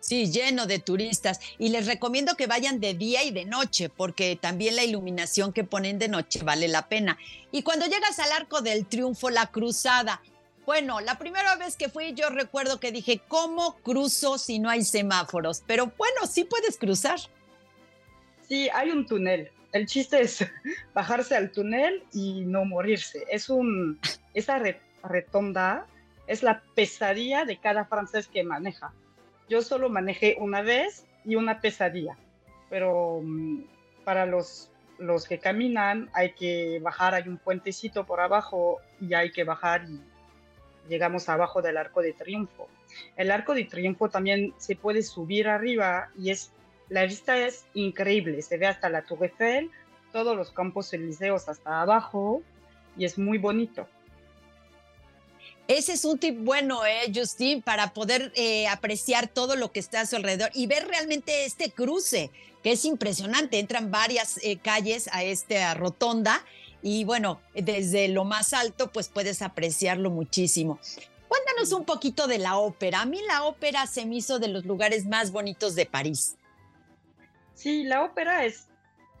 Sí, 0.00 0.32
lleno 0.32 0.64
de 0.64 0.78
turistas. 0.78 1.40
Y 1.58 1.68
les 1.68 1.86
recomiendo 1.86 2.36
que 2.36 2.46
vayan 2.46 2.80
de 2.80 2.94
día 2.94 3.22
y 3.22 3.32
de 3.32 3.44
noche, 3.44 3.90
porque 3.90 4.38
también 4.40 4.76
la 4.76 4.84
iluminación 4.84 5.52
que 5.52 5.64
ponen 5.64 5.98
de 5.98 6.08
noche 6.08 6.42
vale 6.42 6.68
la 6.68 6.88
pena. 6.88 7.18
Y 7.52 7.62
cuando 7.62 7.84
llegas 7.84 8.18
al 8.18 8.32
Arco 8.32 8.62
del 8.62 8.86
Triunfo, 8.86 9.28
la 9.28 9.48
cruzada. 9.48 10.22
Bueno, 10.64 11.00
la 11.00 11.18
primera 11.18 11.54
vez 11.56 11.76
que 11.76 11.90
fui 11.90 12.14
yo 12.14 12.30
recuerdo 12.30 12.80
que 12.80 12.92
dije, 12.92 13.20
¿cómo 13.28 13.76
cruzo 13.82 14.38
si 14.38 14.58
no 14.58 14.70
hay 14.70 14.84
semáforos? 14.84 15.62
Pero 15.66 15.92
bueno, 15.98 16.26
sí 16.26 16.44
puedes 16.44 16.78
cruzar. 16.78 17.20
Sí, 18.48 18.70
hay 18.70 18.90
un 18.90 19.06
túnel. 19.06 19.50
El 19.72 19.86
chiste 19.86 20.20
es 20.20 20.46
bajarse 20.94 21.36
al 21.36 21.50
túnel 21.50 22.04
y 22.12 22.42
no 22.42 22.64
morirse. 22.64 23.24
Es 23.30 23.48
un, 23.48 24.00
esa 24.34 24.60
retonda 25.02 25.86
es 26.26 26.42
la 26.42 26.62
pesadilla 26.74 27.44
de 27.44 27.58
cada 27.58 27.84
francés 27.84 28.28
que 28.28 28.44
maneja 28.44 28.92
yo 29.48 29.62
solo 29.62 29.88
manejé 29.88 30.36
una 30.38 30.62
vez 30.62 31.06
y 31.24 31.36
una 31.36 31.60
pesadilla, 31.60 32.16
pero 32.68 33.20
mm, 33.22 33.62
para 34.04 34.26
los, 34.26 34.70
los 34.98 35.26
que 35.26 35.38
caminan 35.38 36.10
hay 36.12 36.32
que 36.32 36.80
bajar, 36.80 37.14
hay 37.14 37.28
un 37.28 37.38
puentecito 37.38 38.04
por 38.04 38.20
abajo 38.20 38.78
y 39.00 39.14
hay 39.14 39.32
que 39.32 39.44
bajar 39.44 39.84
y 39.88 40.00
llegamos 40.88 41.28
abajo 41.28 41.62
del 41.62 41.76
arco 41.76 42.02
de 42.02 42.12
triunfo. 42.12 42.68
El 43.16 43.30
arco 43.30 43.54
de 43.54 43.64
triunfo 43.64 44.08
también 44.08 44.54
se 44.58 44.76
puede 44.76 45.02
subir 45.02 45.48
arriba 45.48 46.10
y 46.16 46.30
es 46.30 46.52
la 46.88 47.04
vista 47.04 47.36
es 47.38 47.64
increíble, 47.74 48.40
se 48.42 48.56
ve 48.56 48.66
hasta 48.66 48.88
la 48.88 49.02
Tour 49.02 49.24
Eiffel, 49.24 49.70
todos 50.12 50.36
los 50.36 50.50
campos 50.50 50.92
elíseos 50.92 51.48
hasta 51.48 51.82
abajo 51.82 52.42
y 52.96 53.04
es 53.04 53.18
muy 53.18 53.38
bonito. 53.38 53.86
Ese 55.68 55.92
es 55.92 56.04
un 56.06 56.18
tip 56.18 56.38
bueno, 56.38 56.86
¿eh, 56.86 57.12
Justin? 57.14 57.60
Para 57.60 57.92
poder 57.92 58.32
eh, 58.36 58.66
apreciar 58.68 59.28
todo 59.28 59.54
lo 59.54 59.70
que 59.70 59.80
está 59.80 60.00
a 60.00 60.06
su 60.06 60.16
alrededor 60.16 60.50
y 60.54 60.66
ver 60.66 60.88
realmente 60.88 61.44
este 61.44 61.70
cruce, 61.70 62.30
que 62.62 62.72
es 62.72 62.86
impresionante. 62.86 63.58
Entran 63.58 63.90
varias 63.90 64.40
eh, 64.42 64.56
calles 64.56 65.10
a 65.12 65.24
esta 65.24 65.74
rotonda 65.74 66.42
y 66.80 67.04
bueno, 67.04 67.42
desde 67.52 68.08
lo 68.08 68.24
más 68.24 68.54
alto 68.54 68.90
pues 68.90 69.08
puedes 69.08 69.42
apreciarlo 69.42 70.08
muchísimo. 70.08 70.78
Cuéntanos 71.28 71.72
un 71.72 71.84
poquito 71.84 72.26
de 72.26 72.38
la 72.38 72.56
ópera. 72.56 73.02
A 73.02 73.06
mí 73.06 73.20
la 73.28 73.44
ópera 73.44 73.86
se 73.86 74.06
me 74.06 74.16
hizo 74.16 74.38
de 74.38 74.48
los 74.48 74.64
lugares 74.64 75.04
más 75.04 75.32
bonitos 75.32 75.74
de 75.74 75.84
París. 75.84 76.37
Sí, 77.58 77.82
la 77.82 78.04
ópera 78.04 78.44
es 78.44 78.68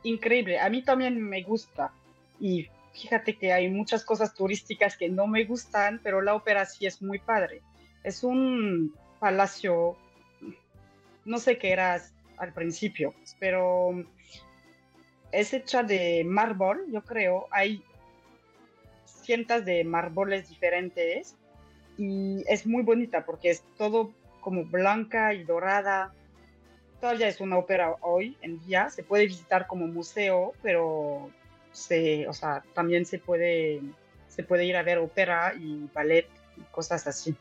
increíble. 0.04 0.60
A 0.60 0.70
mí 0.70 0.82
también 0.82 1.20
me 1.20 1.42
gusta. 1.42 1.90
Y 2.38 2.68
fíjate 2.92 3.36
que 3.36 3.52
hay 3.52 3.68
muchas 3.68 4.04
cosas 4.04 4.32
turísticas 4.32 4.96
que 4.96 5.08
no 5.08 5.26
me 5.26 5.44
gustan, 5.44 5.98
pero 6.04 6.22
la 6.22 6.36
ópera 6.36 6.64
sí 6.64 6.86
es 6.86 7.02
muy 7.02 7.18
padre. 7.18 7.62
Es 8.04 8.22
un 8.22 8.94
palacio, 9.18 9.96
no 11.24 11.38
sé 11.38 11.58
qué 11.58 11.72
era 11.72 12.00
al 12.36 12.52
principio, 12.52 13.12
pero 13.40 14.04
es 15.32 15.52
hecha 15.52 15.82
de 15.82 16.22
mármol, 16.24 16.86
yo 16.92 17.02
creo. 17.02 17.48
Hay 17.50 17.82
cientos 19.04 19.64
de 19.64 19.82
mármoles 19.82 20.48
diferentes 20.48 21.34
y 21.96 22.44
es 22.46 22.68
muy 22.68 22.84
bonita 22.84 23.26
porque 23.26 23.50
es 23.50 23.64
todo 23.76 24.12
como 24.42 24.64
blanca 24.64 25.34
y 25.34 25.42
dorada. 25.42 26.14
Todavía 27.00 27.28
es 27.28 27.40
una 27.40 27.58
ópera 27.58 27.94
hoy 28.00 28.36
en 28.42 28.60
día, 28.66 28.90
se 28.90 29.04
puede 29.04 29.26
visitar 29.26 29.66
como 29.66 29.86
museo, 29.86 30.52
pero 30.62 31.30
se, 31.70 32.26
o 32.26 32.32
sea, 32.32 32.64
también 32.74 33.06
se 33.06 33.18
puede, 33.18 33.80
se 34.28 34.42
puede 34.42 34.64
ir 34.64 34.76
a 34.76 34.82
ver 34.82 34.98
ópera 34.98 35.54
y 35.54 35.88
ballet 35.94 36.26
y 36.56 36.62
cosas 36.72 37.06
así. 37.06 37.36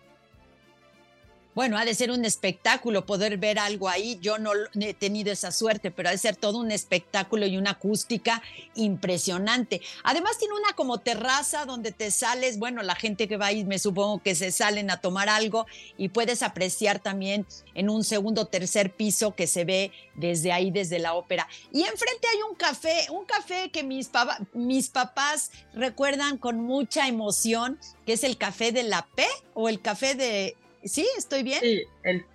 Bueno, 1.58 1.80
ha 1.80 1.86
de 1.86 1.96
ser 1.96 2.12
un 2.12 2.24
espectáculo 2.24 3.08
poder 3.08 3.40
ver 3.40 3.58
algo 3.58 3.90
ahí. 3.90 4.20
Yo 4.22 4.38
no 4.38 4.52
he 4.80 4.94
tenido 4.94 5.32
esa 5.32 5.52
suerte, 5.52 5.90
pero 5.90 6.08
ha 6.08 6.12
de 6.12 6.20
ser 6.20 6.36
todo 6.36 6.60
un 6.60 6.70
espectáculo 6.70 7.48
y 7.48 7.58
una 7.58 7.72
acústica 7.72 8.44
impresionante. 8.76 9.82
Además 10.04 10.38
tiene 10.38 10.54
una 10.54 10.74
como 10.74 11.00
terraza 11.00 11.66
donde 11.66 11.92
te 11.92 12.12
sales, 12.12 12.60
bueno, 12.60 12.84
la 12.84 12.94
gente 12.94 13.28
que 13.28 13.38
va 13.38 13.48
ahí 13.48 13.66
me 13.66 13.80
supongo 13.80 14.22
que 14.22 14.36
se 14.36 14.52
salen 14.52 14.92
a 14.92 15.02
tomar 15.02 15.30
algo 15.30 15.66
y 15.98 16.10
puedes 16.10 16.44
apreciar 16.44 17.00
también 17.00 17.48
en 17.74 17.90
un 17.90 18.04
segundo 18.04 18.46
tercer 18.46 18.94
piso 18.94 19.34
que 19.34 19.48
se 19.48 19.66
ve 19.66 19.92
desde 20.14 20.52
ahí, 20.52 20.70
desde 20.70 21.00
la 21.00 21.16
ópera. 21.16 21.48
Y 21.74 21.82
enfrente 21.82 22.28
hay 22.32 22.44
un 22.48 22.56
café, 22.56 23.08
un 23.10 23.26
café 23.26 23.72
que 23.72 23.82
mis, 23.82 24.12
mis 24.54 24.90
papás 24.90 25.50
recuerdan 25.74 26.38
con 26.38 26.60
mucha 26.60 27.08
emoción, 27.08 27.80
que 28.06 28.14
es 28.14 28.24
el 28.24 28.38
café 28.38 28.72
de 28.72 28.84
la 28.84 29.08
P 29.16 29.26
o 29.56 29.70
el 29.70 29.82
café 29.82 30.14
de 30.14 30.56
¿Sí? 30.88 31.08
¿Estoy 31.18 31.44
bien? 31.44 31.60
Sí, 31.60 31.84
el, 32.04 32.26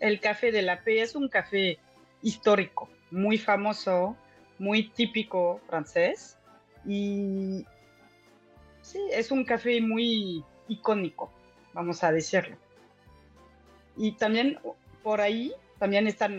el 0.00 0.20
café 0.20 0.52
de 0.52 0.62
la 0.62 0.82
P 0.82 1.00
es 1.00 1.14
un 1.14 1.28
café 1.28 1.78
histórico, 2.22 2.88
muy 3.10 3.38
famoso, 3.38 4.16
muy 4.58 4.88
típico 4.88 5.60
francés 5.68 6.36
y 6.86 7.64
sí, 8.82 8.98
es 9.12 9.30
un 9.30 9.44
café 9.44 9.80
muy 9.80 10.44
icónico, 10.68 11.32
vamos 11.72 12.02
a 12.04 12.12
decirlo. 12.12 12.56
Y 13.96 14.12
también 14.12 14.58
por 15.02 15.20
ahí, 15.20 15.52
también 15.78 16.06
están 16.06 16.38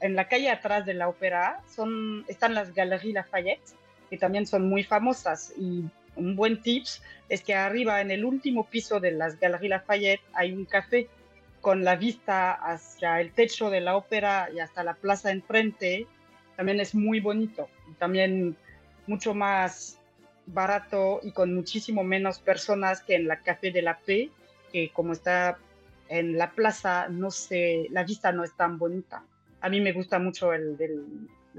en 0.00 0.16
la 0.16 0.28
calle 0.28 0.50
atrás 0.50 0.84
de 0.84 0.94
la 0.94 1.08
ópera, 1.08 1.60
son, 1.74 2.24
están 2.28 2.54
las 2.54 2.74
Galeries 2.74 3.14
Lafayette, 3.14 3.62
que 4.10 4.18
también 4.18 4.46
son 4.46 4.68
muy 4.68 4.84
famosas 4.84 5.52
y 5.56 5.84
un 6.16 6.36
buen 6.36 6.60
tips 6.60 7.02
es 7.28 7.42
que 7.42 7.54
arriba 7.54 8.00
en 8.00 8.10
el 8.10 8.24
último 8.24 8.66
piso 8.66 9.00
de 9.00 9.12
las 9.12 9.38
Galeries 9.40 9.70
Lafayette 9.70 10.22
hay 10.34 10.52
un 10.52 10.64
café 10.64 11.08
con 11.60 11.84
la 11.84 11.96
vista 11.96 12.52
hacia 12.52 13.20
el 13.20 13.32
techo 13.32 13.70
de 13.70 13.80
la 13.80 13.96
ópera 13.96 14.50
y 14.54 14.58
hasta 14.58 14.82
la 14.82 14.94
plaza 14.94 15.30
enfrente. 15.30 16.06
También 16.56 16.80
es 16.80 16.94
muy 16.94 17.20
bonito. 17.20 17.68
También 17.98 18.56
mucho 19.06 19.32
más 19.32 19.98
barato 20.46 21.20
y 21.22 21.30
con 21.30 21.54
muchísimo 21.54 22.02
menos 22.02 22.40
personas 22.40 23.02
que 23.02 23.14
en 23.14 23.28
la 23.28 23.40
Café 23.40 23.70
de 23.70 23.82
la 23.82 23.98
P, 23.98 24.30
que 24.72 24.90
como 24.90 25.12
está 25.12 25.56
en 26.08 26.36
la 26.36 26.50
plaza, 26.50 27.08
no 27.08 27.30
sé, 27.30 27.86
la 27.90 28.04
vista 28.04 28.32
no 28.32 28.42
es 28.44 28.54
tan 28.56 28.76
bonita. 28.76 29.24
A 29.60 29.68
mí 29.68 29.80
me 29.80 29.92
gusta 29.92 30.18
mucho 30.18 30.52
el 30.52 30.76
de 30.76 31.00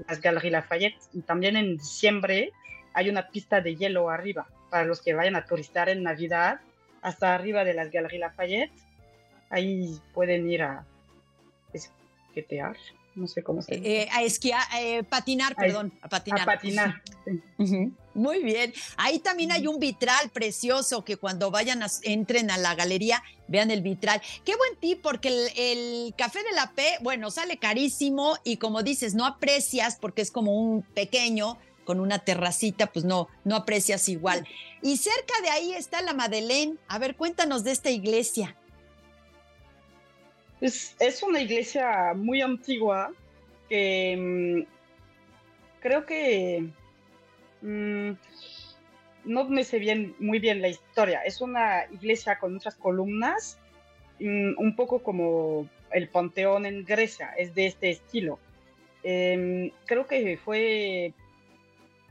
las 0.06 0.20
Galeries 0.20 0.52
Lafayette 0.52 1.00
y 1.14 1.22
también 1.22 1.56
en 1.56 1.78
diciembre 1.78 2.52
hay 2.94 3.10
una 3.10 3.28
pista 3.28 3.60
de 3.60 3.76
hielo 3.76 4.08
arriba 4.08 4.48
para 4.70 4.84
los 4.84 5.02
que 5.02 5.14
vayan 5.14 5.36
a 5.36 5.44
turistar 5.44 5.88
en 5.88 6.02
Navidad, 6.02 6.60
hasta 7.02 7.34
arriba 7.34 7.64
de 7.64 7.74
las 7.74 7.90
Galeries 7.90 8.20
Lafayette. 8.20 8.72
Ahí 9.50 10.00
pueden 10.14 10.50
ir 10.50 10.62
a 10.62 10.86
esquetear, 11.72 12.76
no 13.14 13.28
sé 13.28 13.42
cómo 13.42 13.62
se 13.62 13.76
dice. 13.76 14.02
Eh, 14.02 14.08
a 14.10 14.22
esquiar, 14.22 14.62
eh, 14.80 15.02
patinar, 15.04 15.54
perdón, 15.54 15.92
a, 16.02 16.08
patinar. 16.08 16.40
A 16.40 16.44
patinar. 16.44 17.02
Muy 18.14 18.42
bien. 18.42 18.72
Ahí 18.96 19.18
también 19.18 19.52
hay 19.52 19.66
un 19.66 19.78
vitral 19.78 20.30
precioso 20.30 21.04
que 21.04 21.16
cuando 21.16 21.50
vayan, 21.50 21.82
a, 21.82 21.86
entren 22.02 22.50
a 22.50 22.58
la 22.58 22.74
galería, 22.74 23.22
vean 23.48 23.70
el 23.70 23.82
vitral. 23.82 24.20
Qué 24.44 24.56
buen 24.56 24.76
tip, 24.80 25.02
porque 25.02 25.28
el, 25.28 25.48
el, 25.56 26.14
café 26.16 26.42
de 26.42 26.52
la 26.52 26.72
P, 26.72 26.84
bueno, 27.02 27.30
sale 27.30 27.58
carísimo 27.58 28.36
y 28.44 28.56
como 28.56 28.82
dices, 28.82 29.14
no 29.14 29.26
aprecias 29.26 29.96
porque 30.00 30.22
es 30.22 30.30
como 30.30 30.58
un 30.58 30.82
pequeño, 30.82 31.58
con 31.84 32.00
una 32.00 32.18
terracita, 32.18 32.86
pues 32.86 33.04
no, 33.04 33.28
no 33.44 33.56
aprecias 33.56 34.08
igual. 34.08 34.46
Y 34.82 34.96
cerca 34.96 35.34
de 35.42 35.50
ahí 35.50 35.72
está 35.74 36.02
la 36.02 36.14
Madeleine. 36.14 36.76
A 36.88 36.98
ver, 36.98 37.16
cuéntanos 37.16 37.64
de 37.64 37.72
esta 37.72 37.90
iglesia. 37.90 38.56
Es, 40.60 41.22
una 41.22 41.40
iglesia 41.40 42.14
muy 42.14 42.40
antigua 42.40 43.12
que 43.68 44.16
mm, 44.16 45.80
creo 45.80 46.06
que 46.06 46.66
mm, 47.60 48.12
no 49.24 49.44
me 49.44 49.64
sé 49.64 49.78
bien, 49.78 50.14
muy 50.18 50.38
bien 50.38 50.62
la 50.62 50.68
historia. 50.68 51.20
Es 51.22 51.40
una 51.40 51.84
iglesia 51.92 52.38
con 52.38 52.54
muchas 52.54 52.74
columnas, 52.76 53.58
mm, 54.20 54.58
un 54.58 54.76
poco 54.76 55.02
como 55.02 55.68
el 55.90 56.08
Panteón 56.08 56.66
en 56.66 56.84
Grecia, 56.84 57.34
es 57.36 57.54
de 57.54 57.66
este 57.66 57.90
estilo. 57.90 58.38
Em, 59.02 59.70
creo 59.84 60.06
que 60.06 60.38
fue 60.42 61.12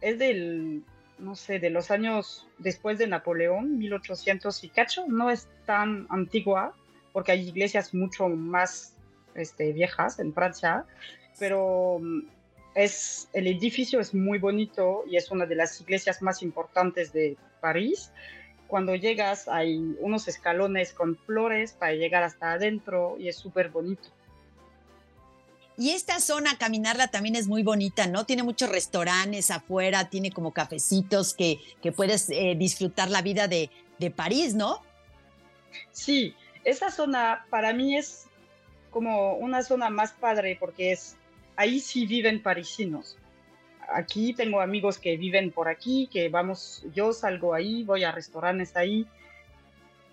es 0.03 0.19
del, 0.19 0.83
no 1.17 1.35
sé, 1.35 1.59
de 1.59 1.69
los 1.69 1.89
años 1.89 2.45
después 2.57 2.97
de 2.97 3.07
Napoleón, 3.07 3.77
1800 3.77 4.63
y 4.65 4.69
cacho, 4.69 5.05
no 5.07 5.29
es 5.29 5.47
tan 5.65 6.05
antigua, 6.09 6.73
porque 7.13 7.31
hay 7.31 7.47
iglesias 7.47 7.93
mucho 7.93 8.27
más 8.27 8.95
este, 9.33 9.71
viejas 9.71 10.19
en 10.19 10.33
Francia, 10.33 10.85
pero 11.39 11.99
mm, 12.01 12.19
es, 12.75 13.29
el 13.31 13.47
edificio 13.47 14.01
es 14.01 14.13
muy 14.13 14.39
bonito 14.39 15.05
y 15.09 15.15
es 15.15 15.31
una 15.31 15.45
de 15.45 15.55
las 15.55 15.79
iglesias 15.79 16.21
más 16.21 16.41
importantes 16.41 17.13
de 17.13 17.37
París. 17.61 18.11
Cuando 18.67 18.95
llegas 18.95 19.47
hay 19.47 19.95
unos 19.99 20.27
escalones 20.27 20.91
con 20.91 21.15
flores 21.15 21.71
para 21.71 21.93
llegar 21.93 22.23
hasta 22.23 22.51
adentro 22.51 23.15
y 23.17 23.29
es 23.29 23.37
súper 23.37 23.69
bonito. 23.69 24.09
Y 25.77 25.91
esta 25.91 26.19
zona, 26.19 26.57
caminarla 26.57 27.07
también 27.07 27.35
es 27.35 27.47
muy 27.47 27.63
bonita, 27.63 28.07
¿no? 28.07 28.25
Tiene 28.25 28.43
muchos 28.43 28.69
restaurantes 28.69 29.49
afuera, 29.49 30.09
tiene 30.09 30.31
como 30.31 30.53
cafecitos 30.53 31.33
que, 31.33 31.59
que 31.81 31.91
puedes 31.91 32.29
eh, 32.29 32.55
disfrutar 32.57 33.09
la 33.09 33.21
vida 33.21 33.47
de, 33.47 33.71
de 33.97 34.11
París, 34.11 34.53
¿no? 34.53 34.81
Sí, 35.91 36.35
esa 36.63 36.91
zona 36.91 37.45
para 37.49 37.73
mí 37.73 37.97
es 37.97 38.27
como 38.91 39.33
una 39.33 39.63
zona 39.63 39.89
más 39.89 40.11
padre 40.13 40.55
porque 40.59 40.91
es 40.91 41.15
ahí 41.55 41.79
sí 41.79 42.05
viven 42.05 42.41
parisinos. 42.41 43.17
Aquí 43.93 44.33
tengo 44.33 44.61
amigos 44.61 44.97
que 44.97 45.17
viven 45.17 45.51
por 45.51 45.67
aquí, 45.67 46.07
que 46.11 46.29
vamos, 46.29 46.85
yo 46.93 47.11
salgo 47.11 47.53
ahí, 47.53 47.83
voy 47.83 48.03
a 48.03 48.11
restaurantes 48.11 48.75
ahí. 48.75 49.07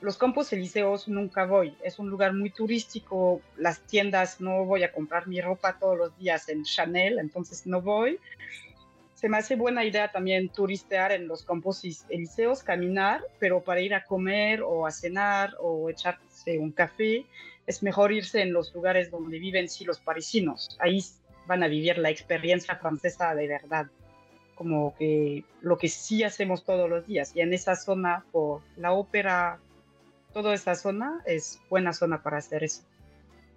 Los 0.01 0.17
campos 0.17 0.51
elíseos 0.55 1.09
nunca 1.09 1.45
voy, 1.45 1.77
es 1.83 1.99
un 1.99 2.09
lugar 2.09 2.33
muy 2.33 2.49
turístico, 2.49 3.43
las 3.59 3.81
tiendas 3.81 4.41
no 4.41 4.65
voy 4.65 4.83
a 4.83 4.93
comprar 4.93 5.27
mi 5.27 5.43
ropa 5.43 5.79
todos 5.79 5.99
los 5.99 6.19
días 6.19 6.49
en 6.49 6.65
Chanel, 6.65 7.19
entonces 7.19 7.67
no 7.67 7.83
voy. 7.83 8.19
Se 9.15 9.29
me 9.29 9.37
hace 9.37 9.57
buena 9.57 9.85
idea 9.85 10.11
también 10.11 10.49
turistear 10.49 11.13
en 11.13 11.29
los 11.29 11.45
campos 11.45 11.85
elíseos, 12.09 12.63
caminar, 12.63 13.23
pero 13.39 13.61
para 13.61 13.83
ir 13.83 13.93
a 13.93 14.05
comer 14.05 14.63
o 14.63 14.87
a 14.87 14.91
cenar 14.91 15.55
o 15.61 15.91
echarse 15.91 16.59
un 16.59 16.73
café, 16.73 17.27
es 17.67 17.83
mejor 17.83 18.11
irse 18.11 18.41
en 18.41 18.55
los 18.55 18.75
lugares 18.75 19.11
donde 19.11 19.39
viven 19.39 19.69
sí 19.69 19.85
los 19.85 20.01
parisinos. 20.01 20.79
Ahí 20.81 21.05
van 21.47 21.63
a 21.63 21.69
vivir 21.69 21.99
la 21.99 22.09
experiencia 22.09 22.77
francesa 22.77 23.35
de 23.35 23.47
verdad, 23.49 23.89
como 24.55 24.95
que 24.97 25.45
lo 25.61 25.77
que 25.77 25.89
sí 25.89 26.23
hacemos 26.23 26.65
todos 26.65 26.89
los 26.89 27.07
días. 27.07 27.33
Y 27.37 27.43
en 27.43 27.53
esa 27.53 27.77
zona, 27.77 28.25
por 28.33 28.63
la 28.77 28.93
ópera, 28.93 29.61
toda 30.33 30.55
esa 30.55 30.75
zona 30.75 31.23
es 31.27 31.59
buena 31.69 31.93
zona 31.93 32.23
para 32.23 32.39
hacer 32.39 32.65
eso. 32.65 32.83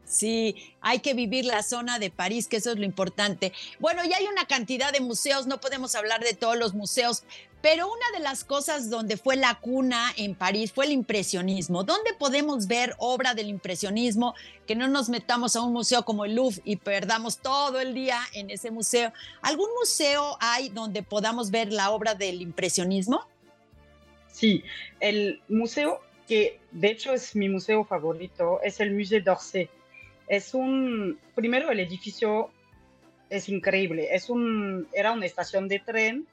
Sí, 0.05 0.73
hay 0.81 0.99
que 0.99 1.13
vivir 1.13 1.45
la 1.45 1.63
zona 1.63 1.97
de 1.97 2.11
París, 2.11 2.47
que 2.47 2.57
eso 2.57 2.71
es 2.71 2.77
lo 2.77 2.85
importante. 2.85 3.53
Bueno, 3.79 4.03
ya 4.05 4.17
hay 4.17 4.27
una 4.27 4.45
cantidad 4.45 4.91
de 4.91 4.99
museos, 4.99 5.47
no 5.47 5.61
podemos 5.61 5.95
hablar 5.95 6.21
de 6.21 6.33
todos 6.33 6.57
los 6.57 6.73
museos, 6.73 7.23
pero 7.61 7.87
una 7.87 8.17
de 8.17 8.21
las 8.21 8.43
cosas 8.43 8.89
donde 8.89 9.15
fue 9.15 9.37
la 9.37 9.55
cuna 9.55 10.11
en 10.17 10.35
París 10.35 10.73
fue 10.73 10.85
el 10.85 10.91
impresionismo. 10.91 11.85
¿Dónde 11.85 12.13
podemos 12.13 12.67
ver 12.67 12.93
obra 12.97 13.33
del 13.33 13.47
impresionismo? 13.47 14.35
Que 14.67 14.75
no 14.75 14.89
nos 14.89 15.07
metamos 15.07 15.55
a 15.55 15.61
un 15.61 15.71
museo 15.71 16.03
como 16.03 16.25
el 16.25 16.35
Louvre 16.35 16.61
y 16.65 16.75
perdamos 16.75 17.37
todo 17.37 17.79
el 17.79 17.93
día 17.93 18.19
en 18.33 18.49
ese 18.49 18.69
museo. 18.69 19.13
¿Algún 19.41 19.69
museo 19.79 20.37
hay 20.41 20.67
donde 20.67 21.03
podamos 21.03 21.51
ver 21.51 21.71
la 21.71 21.91
obra 21.91 22.15
del 22.15 22.41
impresionismo? 22.41 23.25
Sí, 24.29 24.63
el 24.99 25.41
museo 25.47 26.01
que 26.27 26.59
de 26.71 26.89
hecho 26.89 27.13
es 27.13 27.35
mi 27.35 27.49
museo 27.49 27.83
favorito 27.83 28.59
es 28.63 28.79
el 28.79 28.93
Musée 28.93 29.21
d'Orsay. 29.21 29.69
Es 30.27 30.53
un, 30.53 31.19
primero 31.35 31.69
el 31.69 31.79
edificio 31.79 32.49
es 33.29 33.49
increíble, 33.49 34.09
es 34.11 34.29
un, 34.29 34.87
era 34.93 35.11
una 35.11 35.25
estación 35.25 35.67
de 35.67 35.79
tren, 35.79 36.27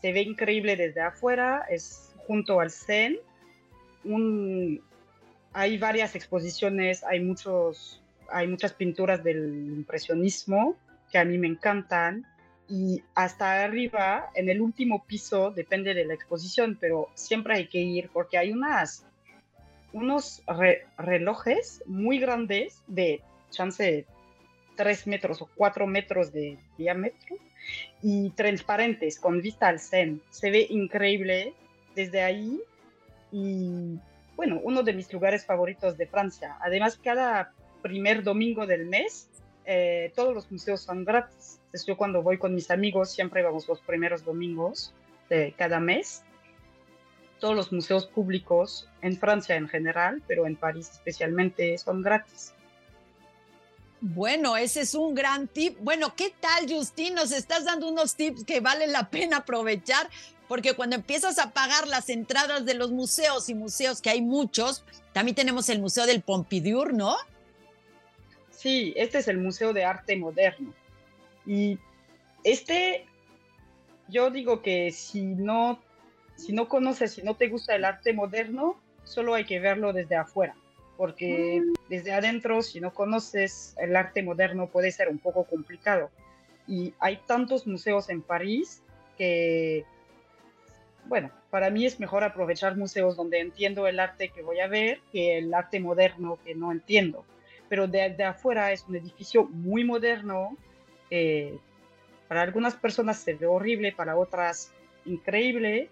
se 0.00 0.12
ve 0.12 0.22
increíble 0.22 0.76
desde 0.76 1.00
afuera, 1.00 1.66
es 1.68 2.12
junto 2.26 2.60
al 2.60 2.70
Seine, 2.70 3.18
hay 5.52 5.78
varias 5.78 6.14
exposiciones, 6.14 7.04
hay, 7.04 7.20
muchos, 7.20 8.00
hay 8.30 8.46
muchas 8.46 8.72
pinturas 8.72 9.22
del 9.22 9.66
impresionismo 9.76 10.76
que 11.10 11.18
a 11.18 11.24
mí 11.24 11.36
me 11.38 11.48
encantan, 11.48 12.26
y 12.68 13.02
hasta 13.14 13.64
arriba, 13.64 14.30
en 14.34 14.48
el 14.48 14.60
último 14.60 15.04
piso, 15.04 15.50
depende 15.50 15.94
de 15.94 16.04
la 16.04 16.14
exposición, 16.14 16.78
pero 16.80 17.08
siempre 17.14 17.54
hay 17.54 17.68
que 17.68 17.78
ir 17.78 18.10
porque 18.12 18.38
hay 18.38 18.52
unas 18.52 19.04
unos 19.92 20.42
relojes 20.96 21.82
muy 21.86 22.18
grandes 22.18 22.82
de 22.86 23.20
chance 23.50 24.06
3 24.76 25.06
metros 25.06 25.42
o 25.42 25.48
4 25.54 25.86
metros 25.86 26.32
de 26.32 26.58
diámetro 26.78 27.36
y 28.00 28.30
transparentes 28.30 29.18
con 29.18 29.42
vista 29.42 29.68
al 29.68 29.78
Sen. 29.78 30.22
Se 30.30 30.50
ve 30.50 30.66
increíble 30.70 31.54
desde 31.94 32.22
ahí 32.22 32.60
y 33.30 33.98
bueno, 34.34 34.60
uno 34.62 34.82
de 34.82 34.94
mis 34.94 35.12
lugares 35.12 35.44
favoritos 35.44 35.96
de 35.98 36.06
Francia. 36.06 36.56
Además, 36.60 36.98
cada 37.02 37.52
primer 37.82 38.22
domingo 38.22 38.66
del 38.66 38.86
mes 38.86 39.28
eh, 39.64 40.12
todos 40.16 40.34
los 40.34 40.50
museos 40.50 40.80
son 40.80 41.04
gratis. 41.04 41.60
Entonces 41.72 41.86
yo 41.86 41.96
cuando 41.96 42.22
voy 42.22 42.38
con 42.38 42.54
mis 42.54 42.70
amigos 42.70 43.10
siempre 43.10 43.42
vamos 43.42 43.66
los 43.66 43.80
primeros 43.80 44.24
domingos 44.24 44.92
de 45.30 45.54
cada 45.56 45.80
mes 45.80 46.22
todos 47.42 47.56
los 47.56 47.72
museos 47.72 48.06
públicos 48.06 48.88
en 49.00 49.18
Francia 49.18 49.56
en 49.56 49.68
general, 49.68 50.22
pero 50.28 50.46
en 50.46 50.54
París 50.54 50.90
especialmente, 50.92 51.76
son 51.76 52.00
gratis. 52.00 52.54
Bueno, 54.00 54.56
ese 54.56 54.82
es 54.82 54.94
un 54.94 55.12
gran 55.12 55.48
tip. 55.48 55.76
Bueno, 55.80 56.14
¿qué 56.14 56.32
tal, 56.38 56.72
Justin? 56.72 57.14
Nos 57.14 57.32
estás 57.32 57.64
dando 57.64 57.88
unos 57.88 58.14
tips 58.14 58.44
que 58.44 58.60
vale 58.60 58.86
la 58.86 59.10
pena 59.10 59.38
aprovechar, 59.38 60.08
porque 60.46 60.74
cuando 60.74 60.94
empiezas 60.94 61.40
a 61.40 61.50
pagar 61.50 61.88
las 61.88 62.10
entradas 62.10 62.64
de 62.64 62.74
los 62.74 62.92
museos 62.92 63.48
y 63.48 63.56
museos, 63.56 64.00
que 64.00 64.10
hay 64.10 64.22
muchos, 64.22 64.84
también 65.12 65.34
tenemos 65.34 65.68
el 65.68 65.80
Museo 65.80 66.06
del 66.06 66.22
Pompidou, 66.22 66.92
¿no? 66.92 67.16
Sí, 68.52 68.92
este 68.96 69.18
es 69.18 69.26
el 69.26 69.38
Museo 69.38 69.72
de 69.72 69.84
Arte 69.84 70.14
Moderno. 70.14 70.72
Y 71.46 71.78
este, 72.44 73.06
yo 74.08 74.30
digo 74.30 74.62
que 74.62 74.92
si 74.92 75.22
no 75.22 75.80
si 76.36 76.52
no 76.52 76.68
conoces, 76.68 77.12
si 77.12 77.22
no 77.22 77.36
te 77.36 77.48
gusta 77.48 77.74
el 77.74 77.84
arte 77.84 78.12
moderno, 78.12 78.80
solo 79.04 79.34
hay 79.34 79.44
que 79.44 79.60
verlo 79.60 79.92
desde 79.92 80.16
afuera, 80.16 80.56
porque 80.96 81.62
mm. 81.62 81.72
desde 81.88 82.12
adentro, 82.12 82.62
si 82.62 82.80
no 82.80 82.92
conoces 82.92 83.74
el 83.78 83.94
arte 83.94 84.22
moderno, 84.22 84.66
puede 84.66 84.90
ser 84.90 85.08
un 85.08 85.18
poco 85.18 85.44
complicado. 85.44 86.10
Y 86.66 86.94
hay 86.98 87.18
tantos 87.26 87.66
museos 87.66 88.08
en 88.08 88.22
París 88.22 88.82
que, 89.18 89.84
bueno, 91.06 91.30
para 91.50 91.70
mí 91.70 91.84
es 91.84 92.00
mejor 92.00 92.24
aprovechar 92.24 92.76
museos 92.76 93.16
donde 93.16 93.40
entiendo 93.40 93.86
el 93.86 94.00
arte 94.00 94.30
que 94.30 94.42
voy 94.42 94.60
a 94.60 94.68
ver 94.68 95.00
que 95.12 95.38
el 95.38 95.52
arte 95.52 95.80
moderno 95.80 96.38
que 96.44 96.54
no 96.54 96.72
entiendo. 96.72 97.24
Pero 97.68 97.86
desde 97.86 98.24
afuera 98.24 98.72
es 98.72 98.84
un 98.88 98.96
edificio 98.96 99.44
muy 99.44 99.84
moderno. 99.84 100.56
Eh, 101.14 101.58
para 102.26 102.40
algunas 102.40 102.74
personas 102.74 103.18
se 103.18 103.34
ve 103.34 103.46
horrible, 103.46 103.92
para 103.92 104.16
otras 104.16 104.70
increíble 105.04 105.90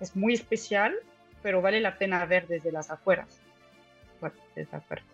es 0.00 0.16
muy 0.16 0.34
especial, 0.34 0.92
pero 1.40 1.62
vale 1.62 1.80
la 1.80 1.98
pena 1.98 2.26
ver 2.26 2.48
desde 2.48 2.72
las 2.72 2.90
afueras. 2.90 3.28
Bueno, 4.20 4.34
desde 4.56 4.76
afuera. 4.76 5.04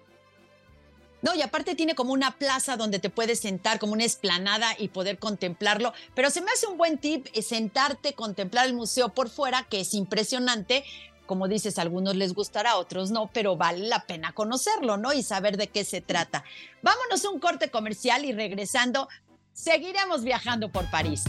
No, 1.20 1.34
y 1.34 1.42
aparte 1.42 1.74
tiene 1.74 1.94
como 1.94 2.14
una 2.14 2.38
plaza 2.38 2.78
donde 2.78 2.98
te 2.98 3.10
puedes 3.10 3.40
sentar, 3.40 3.78
como 3.78 3.92
una 3.92 4.04
esplanada 4.04 4.74
y 4.78 4.88
poder 4.88 5.18
contemplarlo. 5.18 5.92
Pero 6.14 6.30
se 6.30 6.40
me 6.40 6.50
hace 6.50 6.66
un 6.66 6.78
buen 6.78 6.96
tip 6.96 7.26
eh, 7.34 7.42
sentarte, 7.42 8.14
contemplar 8.14 8.66
el 8.66 8.72
museo 8.72 9.10
por 9.10 9.28
fuera, 9.28 9.66
que 9.68 9.80
es 9.80 9.92
impresionante. 9.92 10.82
Como 11.26 11.46
dices, 11.46 11.78
a 11.78 11.82
algunos 11.82 12.16
les 12.16 12.32
gustará, 12.32 12.70
a 12.70 12.78
otros 12.78 13.10
no, 13.10 13.30
pero 13.34 13.56
vale 13.56 13.86
la 13.86 14.06
pena 14.06 14.32
conocerlo, 14.32 14.96
¿no? 14.96 15.12
Y 15.12 15.22
saber 15.22 15.58
de 15.58 15.68
qué 15.68 15.84
se 15.84 16.00
trata. 16.00 16.42
Vámonos 16.80 17.22
a 17.24 17.30
un 17.30 17.38
corte 17.38 17.70
comercial 17.70 18.24
y 18.24 18.32
regresando, 18.32 19.08
seguiremos 19.52 20.24
viajando 20.24 20.70
por 20.70 20.90
París. 20.90 21.24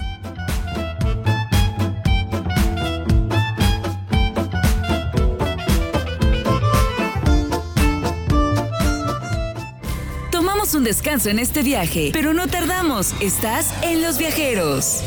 un 10.74 10.84
descanso 10.84 11.30
en 11.30 11.40
este 11.40 11.62
viaje, 11.62 12.10
pero 12.14 12.34
no 12.34 12.48
tardamos. 12.48 13.14
Estás 13.20 13.74
en 13.84 14.02
Los 14.02 14.18
Viajeros. 14.18 15.04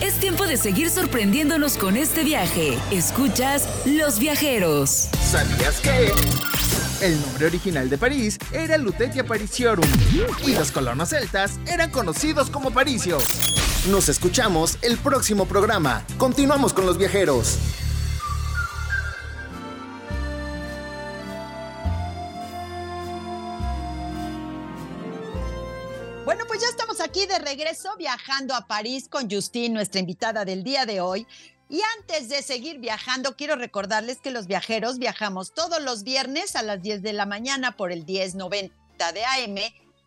Es 0.00 0.14
tiempo 0.14 0.46
de 0.46 0.56
seguir 0.56 0.88
sorprendiéndonos 0.88 1.76
con 1.76 1.96
este 1.96 2.22
viaje. 2.24 2.78
Escuchas 2.90 3.68
Los 3.84 4.18
Viajeros. 4.18 5.08
¿Sabías 5.20 5.80
que? 5.80 6.89
El 7.00 7.18
nombre 7.20 7.46
original 7.46 7.88
de 7.88 7.96
París 7.96 8.38
era 8.52 8.76
Lutetia 8.76 9.24
Parisiorum 9.24 9.88
y 10.46 10.54
los 10.54 10.70
colonos 10.70 11.08
celtas 11.08 11.58
eran 11.66 11.90
conocidos 11.90 12.50
como 12.50 12.70
parisios. 12.70 13.24
Nos 13.90 14.10
escuchamos 14.10 14.76
el 14.82 14.98
próximo 14.98 15.46
programa. 15.46 16.04
Continuamos 16.18 16.74
con 16.74 16.84
los 16.84 16.98
viajeros. 16.98 17.58
aquí 27.00 27.26
de 27.26 27.38
regreso 27.38 27.88
viajando 27.96 28.54
a 28.54 28.66
París 28.66 29.08
con 29.08 29.30
Justine, 29.30 29.70
nuestra 29.70 30.00
invitada 30.00 30.44
del 30.44 30.62
día 30.62 30.86
de 30.86 31.00
hoy. 31.00 31.26
Y 31.70 31.80
antes 31.98 32.28
de 32.28 32.42
seguir 32.42 32.78
viajando, 32.78 33.36
quiero 33.36 33.54
recordarles 33.54 34.18
que 34.18 34.32
los 34.32 34.48
viajeros 34.48 34.98
viajamos 34.98 35.54
todos 35.54 35.80
los 35.80 36.02
viernes 36.02 36.56
a 36.56 36.62
las 36.62 36.82
10 36.82 37.00
de 37.00 37.12
la 37.12 37.26
mañana 37.26 37.76
por 37.76 37.92
el 37.92 38.04
1090 38.04 38.74
de 39.12 39.24
AM 39.24 39.56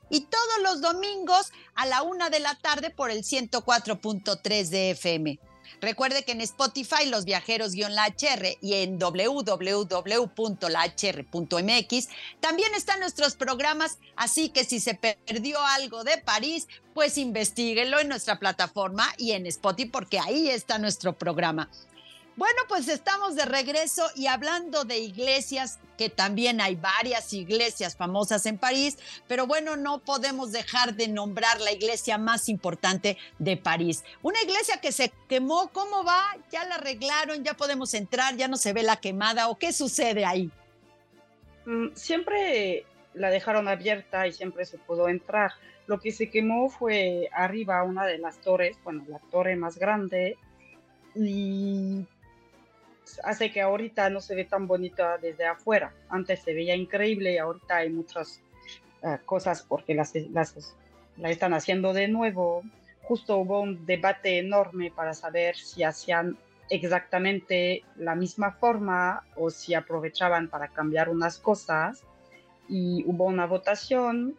y 0.10 0.22
todos 0.22 0.62
los 0.62 0.82
domingos 0.82 1.54
a 1.74 1.86
la 1.86 2.04
una 2.04 2.30
de 2.30 2.42
la 2.42 2.56
tarde 2.56 2.90
por 2.90 3.12
el 3.12 3.24
104.3 3.24 4.68
de 4.68 4.92
FM. 4.92 5.40
Recuerde 5.82 6.24
que 6.24 6.32
en 6.32 6.42
Spotify 6.42 7.06
los 7.08 7.26
viajeros-la 7.26 8.08
HR 8.08 8.58
y 8.62 8.74
en 8.76 8.98
www.lahr.mx 9.00 9.88
también 12.40 12.76
están 12.76 13.00
nuestros 13.00 13.36
programas, 13.36 13.98
así 14.16 14.50
que 14.50 14.64
si 14.64 14.80
se 14.80 14.96
perdió 14.96 15.60
algo 15.62 16.04
de 16.04 16.18
París, 16.20 16.68
pues 16.94 17.18
investiguelo 17.18 18.00
en 18.00 18.10
nuestra 18.10 18.40
plataforma 18.40 19.08
y 19.18 19.32
en 19.32 19.46
Spotify 19.48 19.90
porque 19.90 20.20
ahí 20.20 20.50
está 20.50 20.78
nuestro 20.78 21.18
programa. 21.18 21.70
Bueno, 22.36 22.62
pues 22.68 22.88
estamos 22.88 23.36
de 23.36 23.46
regreso 23.46 24.10
y 24.16 24.26
hablando 24.26 24.86
de 24.86 24.98
iglesias, 24.98 25.80
que 25.98 26.10
también 26.10 26.62
hay 26.62 26.76
varias 26.76 27.32
iglesias 27.32 27.96
famosas 27.96 28.48
en 28.48 28.58
París, 28.58 28.98
pero 29.28 29.46
bueno, 29.46 29.76
no 29.78 30.00
podemos 30.00 30.52
dejar 30.52 30.96
de 30.96 31.08
nombrar 31.08 31.62
la 31.62 31.72
iglesia 31.72 32.18
más 32.18 32.50
importante 32.50 33.18
de 33.38 33.56
París. 33.56 34.04
Una 34.24 34.42
iglesia 34.42 34.82
que 34.82 34.92
se 34.92 35.14
quemó, 35.30 35.70
¿cómo 35.72 36.04
va? 36.04 36.24
¿Ya 36.52 36.66
la 36.66 36.76
arreglaron? 36.76 37.44
¿Ya 37.44 37.54
podemos 37.54 37.94
entrar? 37.94 38.36
¿Ya 38.36 38.48
no 38.48 38.58
se 38.58 38.74
ve 38.74 38.82
la 38.82 38.96
quemada? 38.96 39.50
¿O 39.50 39.60
qué 39.60 39.72
sucede 39.72 40.26
ahí? 40.26 40.50
Mm, 41.66 41.90
siempre 41.94 42.86
la 43.14 43.30
dejaron 43.30 43.68
abierta 43.68 44.26
y 44.26 44.34
siempre 44.34 44.66
se 44.66 44.80
pudo 44.80 45.08
entrar. 45.08 45.52
Lo 45.86 46.00
que 46.00 46.12
se 46.12 46.32
quemó 46.32 46.72
fue 46.72 47.30
arriba 47.32 47.84
una 47.84 48.08
de 48.08 48.18
las 48.18 48.38
torres, 48.38 48.76
bueno, 48.84 49.04
la 49.08 49.20
torre 49.20 49.56
más 49.56 49.78
grande, 49.78 50.38
y 51.16 52.06
hace 53.24 53.52
que 53.52 53.62
ahorita 53.62 54.10
no 54.10 54.22
se 54.22 54.36
ve 54.36 54.46
tan 54.46 54.68
bonita 54.68 55.18
desde 55.18 55.46
afuera. 55.46 55.94
Antes 56.10 56.42
se 56.42 56.54
veía 56.54 56.76
increíble 56.76 57.34
y 57.34 57.38
ahorita 57.38 57.78
hay 57.78 57.90
muchas 57.90 58.42
eh, 59.02 59.18
cosas 59.26 59.64
porque 59.64 59.94
las, 59.94 60.14
las, 60.32 60.76
la 61.18 61.30
están 61.30 61.54
haciendo 61.54 61.94
de 61.94 62.08
nuevo. 62.08 62.64
Justo 63.04 63.38
hubo 63.38 63.62
un 63.62 63.86
debate 63.86 64.40
enorme 64.40 64.92
para 64.92 65.14
saber 65.14 65.56
si 65.56 65.84
hacían 65.84 66.38
exactamente 66.70 67.84
la 67.98 68.16
misma 68.16 68.52
forma 68.52 69.24
o 69.36 69.50
si 69.50 69.74
aprovechaban 69.74 70.48
para 70.48 70.70
cambiar 70.70 71.10
unas 71.10 71.38
cosas. 71.38 72.04
Y 72.70 73.04
hubo 73.06 73.26
una 73.26 73.46
votación 73.46 74.38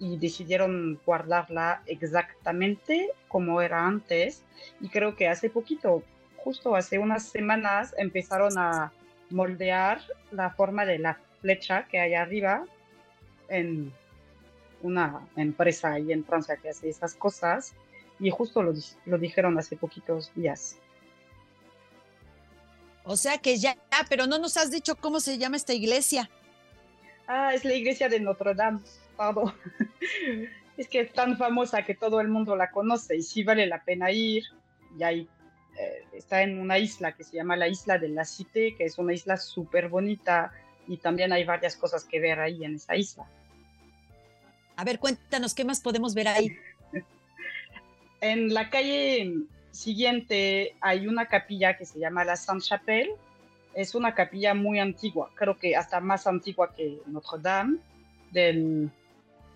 y 0.00 0.16
decidieron 0.16 1.00
guardarla 1.06 1.82
exactamente 1.86 3.10
como 3.28 3.62
era 3.62 3.86
antes. 3.86 4.42
Y 4.80 4.88
creo 4.88 5.14
que 5.14 5.28
hace 5.28 5.48
poquito 5.48 6.02
justo 6.42 6.74
hace 6.74 6.98
unas 6.98 7.24
semanas 7.24 7.94
empezaron 7.96 8.58
a 8.58 8.92
moldear 9.30 10.00
la 10.30 10.50
forma 10.50 10.84
de 10.84 10.98
la 10.98 11.18
flecha 11.40 11.86
que 11.90 11.98
hay 11.98 12.14
arriba 12.14 12.64
en 13.48 13.92
una 14.82 15.26
empresa 15.36 15.92
ahí 15.92 16.12
en 16.12 16.24
Francia 16.24 16.56
que 16.56 16.70
hace 16.70 16.88
esas 16.88 17.14
cosas 17.14 17.74
y 18.18 18.30
justo 18.30 18.62
lo, 18.62 18.72
lo 19.06 19.18
dijeron 19.18 19.58
hace 19.58 19.76
poquitos 19.76 20.32
días. 20.34 20.76
O 23.04 23.16
sea 23.16 23.38
que 23.38 23.56
ya, 23.56 23.76
pero 24.08 24.26
no 24.26 24.38
nos 24.38 24.56
has 24.56 24.70
dicho 24.70 24.96
cómo 24.96 25.20
se 25.20 25.38
llama 25.38 25.56
esta 25.56 25.72
iglesia. 25.72 26.30
Ah, 27.26 27.52
es 27.54 27.64
la 27.64 27.74
iglesia 27.74 28.08
de 28.08 28.20
Notre 28.20 28.54
Dame, 28.54 28.80
perdón. 29.16 29.54
es 30.76 30.88
que 30.88 31.00
es 31.00 31.12
tan 31.12 31.36
famosa 31.36 31.84
que 31.84 31.94
todo 31.94 32.20
el 32.20 32.28
mundo 32.28 32.54
la 32.54 32.70
conoce 32.70 33.16
y 33.16 33.22
sí 33.22 33.42
vale 33.42 33.66
la 33.66 33.82
pena 33.82 34.10
ir. 34.12 34.44
Y 34.98 35.02
hay 35.02 35.28
eh, 35.78 36.04
está 36.12 36.42
en 36.42 36.58
una 36.58 36.78
isla 36.78 37.12
que 37.12 37.24
se 37.24 37.36
llama 37.36 37.56
la 37.56 37.68
isla 37.68 37.98
de 37.98 38.08
la 38.08 38.24
Cité, 38.24 38.74
que 38.76 38.84
es 38.84 38.98
una 38.98 39.14
isla 39.14 39.36
súper 39.36 39.88
bonita 39.88 40.52
y 40.86 40.96
también 40.98 41.32
hay 41.32 41.44
varias 41.44 41.76
cosas 41.76 42.04
que 42.04 42.20
ver 42.20 42.40
ahí 42.40 42.64
en 42.64 42.74
esa 42.74 42.96
isla. 42.96 43.26
A 44.76 44.84
ver, 44.84 44.98
cuéntanos, 44.98 45.54
¿qué 45.54 45.64
más 45.64 45.80
podemos 45.80 46.14
ver 46.14 46.28
ahí? 46.28 46.56
en 48.20 48.52
la 48.52 48.70
calle 48.70 49.32
siguiente 49.70 50.76
hay 50.80 51.06
una 51.06 51.26
capilla 51.26 51.76
que 51.76 51.86
se 51.86 51.98
llama 51.98 52.24
la 52.24 52.36
Sainte-Chapelle. 52.36 53.14
Es 53.74 53.94
una 53.94 54.14
capilla 54.14 54.52
muy 54.52 54.78
antigua, 54.78 55.30
creo 55.34 55.58
que 55.58 55.76
hasta 55.76 56.00
más 56.00 56.26
antigua 56.26 56.74
que 56.74 56.98
Notre 57.06 57.40
Dame, 57.40 57.78
del 58.30 58.90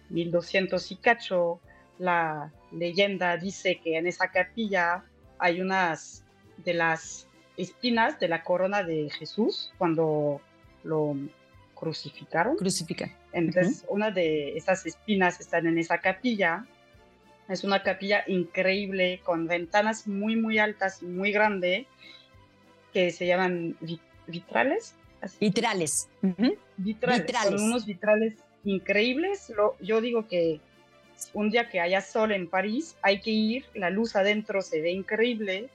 1200 0.08 0.90
y 0.92 0.96
cacho. 0.96 1.60
La 1.98 2.52
leyenda 2.72 3.36
dice 3.36 3.80
que 3.82 3.96
en 3.96 4.06
esa 4.06 4.30
capilla 4.30 5.04
hay 5.38 5.60
unas 5.60 6.24
de 6.58 6.74
las 6.74 7.26
espinas 7.56 8.18
de 8.20 8.28
la 8.28 8.42
corona 8.42 8.82
de 8.82 9.10
Jesús 9.10 9.72
cuando 9.78 10.40
lo 10.84 11.16
crucificaron. 11.74 12.56
Crucifican. 12.56 13.12
Entonces, 13.32 13.84
una 13.88 14.10
de 14.10 14.56
esas 14.56 14.86
espinas 14.86 15.40
están 15.40 15.66
en 15.66 15.78
esa 15.78 15.98
capilla. 15.98 16.66
Es 17.48 17.64
una 17.64 17.82
capilla 17.82 18.24
increíble 18.26 19.20
con 19.24 19.46
ventanas 19.46 20.08
muy, 20.08 20.36
muy 20.36 20.58
altas 20.58 21.02
y 21.02 21.06
muy 21.06 21.32
grandes 21.32 21.86
que 22.92 23.10
se 23.10 23.26
llaman 23.26 23.76
vitrales. 24.26 24.94
Vitrales. 25.38 26.08
vitrales. 26.76 27.26
Con 27.44 27.62
unos 27.62 27.86
vitrales 27.86 28.34
increíbles. 28.64 29.50
Lo, 29.50 29.76
yo 29.80 30.00
digo 30.00 30.26
que 30.26 30.60
un 31.32 31.50
día 31.50 31.68
que 31.68 31.80
haya 31.80 32.00
sol 32.00 32.32
en 32.32 32.48
París, 32.48 32.96
hay 33.02 33.20
que 33.20 33.30
ir, 33.30 33.66
la 33.74 33.90
luz 33.90 34.16
adentro 34.16 34.62
se 34.62 34.80
ve 34.80 34.90
increíble 34.90 35.68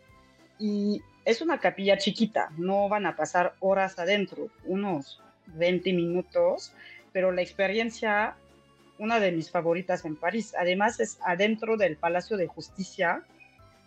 y 0.60 1.02
es 1.26 1.42
una 1.42 1.60
capilla 1.60 1.98
chiquita, 1.98 2.50
no 2.58 2.90
van 2.90 3.06
a 3.06 3.16
pasar 3.16 3.54
horas 3.60 3.98
adentro, 4.00 4.50
unos 4.66 5.22
20 5.48 5.94
minutos, 5.94 6.74
pero 7.12 7.32
la 7.32 7.42
experiencia, 7.42 8.36
una 8.98 9.20
de 9.20 9.32
mis 9.32 9.52
favoritas 9.52 10.06
en 10.06 10.16
París, 10.16 10.54
además 10.58 11.00
es 11.00 11.20
adentro 11.24 11.78
del 11.78 11.98
Palacio 11.98 12.38
de 12.38 12.48
Justicia, 12.48 13.24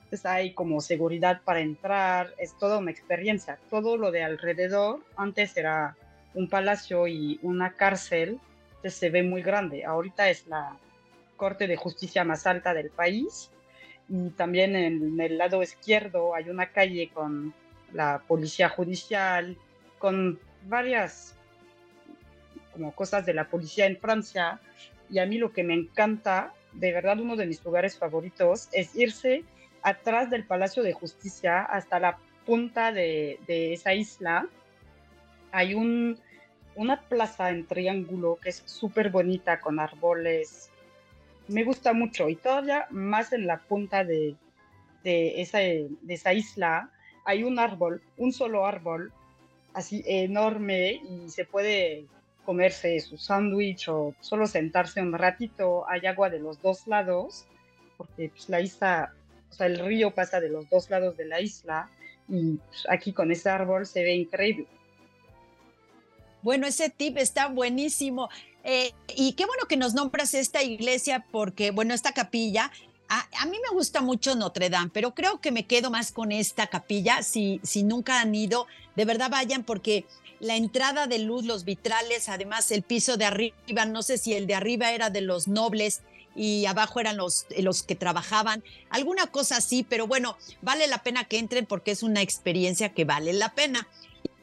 entonces 0.05 0.27
hay 0.27 0.53
como 0.53 0.81
seguridad 0.81 1.41
para 1.45 1.61
entrar, 1.61 2.35
es 2.39 2.57
toda 2.59 2.79
una 2.79 2.91
experiencia, 2.91 3.59
todo 3.71 3.97
lo 3.97 4.11
de 4.11 4.23
alrededor, 4.23 5.01
antes 5.17 5.57
era 5.57 5.97
un 6.35 6.49
palacio 6.49 7.07
y 7.07 7.39
una 7.43 7.75
cárcel, 7.75 8.39
entonces 8.77 8.95
se 8.95 9.11
ve 9.11 9.23
muy 9.23 9.43
grande, 9.43 9.85
ahorita 9.85 10.29
es 10.29 10.47
la 10.47 10.77
Corte 11.37 11.67
de 11.67 11.77
Justicia 11.77 12.25
más 12.25 12.47
alta 12.47 12.75
del 12.75 12.91
país. 12.91 13.51
Y 14.09 14.31
también 14.31 14.77
en 14.77 15.21
el 15.21 15.39
lado 15.39 15.63
izquierdo 15.63 16.35
hay 16.35 16.51
una 16.51 16.71
calle 16.71 17.11
con 17.13 17.55
la 17.93 18.23
policía 18.27 18.69
judicial, 18.69 19.57
con 19.99 20.39
varias 20.67 21.35
como 22.73 22.93
cosas 22.93 23.25
de 23.25 23.35
la 23.35 23.49
policía 23.49 23.87
en 23.87 23.97
Francia. 23.97 24.61
Y 25.09 25.19
a 25.19 25.27
mí 25.27 25.39
lo 25.39 25.53
que 25.53 25.63
me 25.63 25.75
encanta, 25.75 26.53
de 26.73 26.93
verdad 26.93 27.21
uno 27.21 27.37
de 27.37 27.47
mis 27.47 27.65
lugares 27.65 27.97
favoritos, 27.97 28.69
es 28.73 28.95
irse 28.97 29.45
atrás 29.83 30.31
del 30.31 30.45
Palacio 30.45 30.83
de 30.83 30.93
Justicia 30.93 31.63
hasta 31.63 32.01
la 32.01 32.19
punta 32.45 32.93
de, 32.93 33.39
esa 33.47 33.95
isla. 33.95 34.49
Hay 35.53 35.75
un, 35.75 36.19
una 36.75 37.01
plaza 37.01 37.51
en 37.51 37.67
triángulo 37.67 38.39
que 38.43 38.51
es 38.51 38.63
súper 38.67 39.11
bonita 39.11 39.61
con 39.61 39.79
árboles 39.79 40.71
me 41.49 41.65
gusta 41.65 41.93
mucho 41.93 42.29
y 42.29 42.37
todavía 42.37 42.87
más 42.91 43.33
en 43.33 43.47
la 43.47 43.59
punta 43.59 44.05
de, 44.05 44.37
esa 45.05 46.33
isla 46.33 46.91
hay 47.25 47.45
un 47.45 47.59
árbol, 47.59 48.03
un 48.17 48.33
solo 48.33 48.67
árbol, 48.67 49.13
así 49.73 50.03
enorme 50.07 50.93
y 50.93 51.29
se 51.29 51.45
puede 51.45 52.07
comerse 52.45 53.01
su 53.01 53.17
sándwich 53.19 53.89
o 53.89 54.15
solo 54.21 54.47
sentarse 54.47 55.01
un 55.01 55.13
ratito. 55.13 55.89
Hay 55.89 56.07
agua 56.07 56.31
de 56.31 56.39
los 56.39 56.61
dos 56.61 56.87
lados, 56.87 57.47
porque 57.97 58.29
pues, 58.29 58.49
la 58.49 58.61
isla, 58.61 59.15
o 59.51 59.53
sea, 59.53 59.67
el 59.67 59.79
río 59.79 60.13
pasa 60.13 60.41
de 60.41 60.51
los 60.51 60.69
dos 60.69 60.91
lados 60.91 61.17
de 61.17 61.25
la 61.27 61.41
isla 61.41 61.89
y 62.29 62.57
pues, 62.57 62.87
aquí 62.89 63.13
con 63.13 63.31
ese 63.31 63.49
árbol 63.49 63.87
se 63.87 64.03
ve 64.03 64.15
increíble. 64.15 64.67
Bueno, 66.43 66.67
ese 66.67 66.91
tip 66.91 67.17
está 67.17 67.49
buenísimo. 67.49 68.29
Eh, 68.65 68.93
y 69.15 69.35
qué 69.35 69.45
bueno 69.45 69.67
que 69.69 69.77
nos 69.77 69.95
nombras 69.95 70.35
esta 70.35 70.63
iglesia 70.63 71.27
porque, 71.31 71.71
bueno, 71.71 71.95
esta 71.95 72.13
capilla, 72.13 72.73
a, 73.09 73.47
mí 73.47 73.59
me 73.63 73.75
gusta 73.75 74.01
mucho 74.01 74.35
Notre 74.35 74.71
Dame, 74.71 74.91
pero 74.93 75.15
creo 75.15 75.41
que 75.41 75.53
me 75.53 75.67
quedo 75.67 75.91
más 75.91 76.13
con 76.13 76.33
esta 76.33 76.67
capilla. 76.67 77.23
Si, 77.23 77.61
si 77.63 77.83
nunca 77.83 78.21
han 78.21 78.35
ido, 78.35 78.67
de 78.97 79.05
verdad 79.05 79.31
vayan 79.31 79.63
porque 79.63 80.07
la 80.41 80.57
entrada 80.57 81.07
de 81.07 81.19
luz, 81.19 81.45
los 81.45 81.65
vitrales, 81.65 82.29
además 82.29 82.71
el 82.71 82.83
piso 82.83 83.17
de 83.17 83.27
arriba, 83.27 83.85
no 83.87 84.03
sé 84.03 84.19
si 84.19 84.35
el 84.35 84.47
de 84.47 84.55
arriba 84.55 84.93
era 84.93 85.11
de 85.11 85.21
los 85.21 85.47
nobles 85.47 86.01
y 86.35 86.67
abajo 86.67 86.99
eran 86.99 87.17
los, 87.17 87.47
los 87.59 87.83
que 87.83 87.95
trabajaban, 87.95 88.65
alguna 88.91 89.29
cosa 89.29 89.59
así, 89.59 89.85
pero 89.85 90.09
bueno, 90.09 90.37
vale 90.63 90.89
la 90.89 91.03
pena 91.03 91.25
que 91.25 91.39
entren 91.39 91.65
porque 91.65 91.93
es 91.93 92.03
una 92.03 92.23
experiencia 92.23 92.89
que 92.93 93.05
vale 93.05 93.33
la 93.33 93.55
pena 93.55 93.87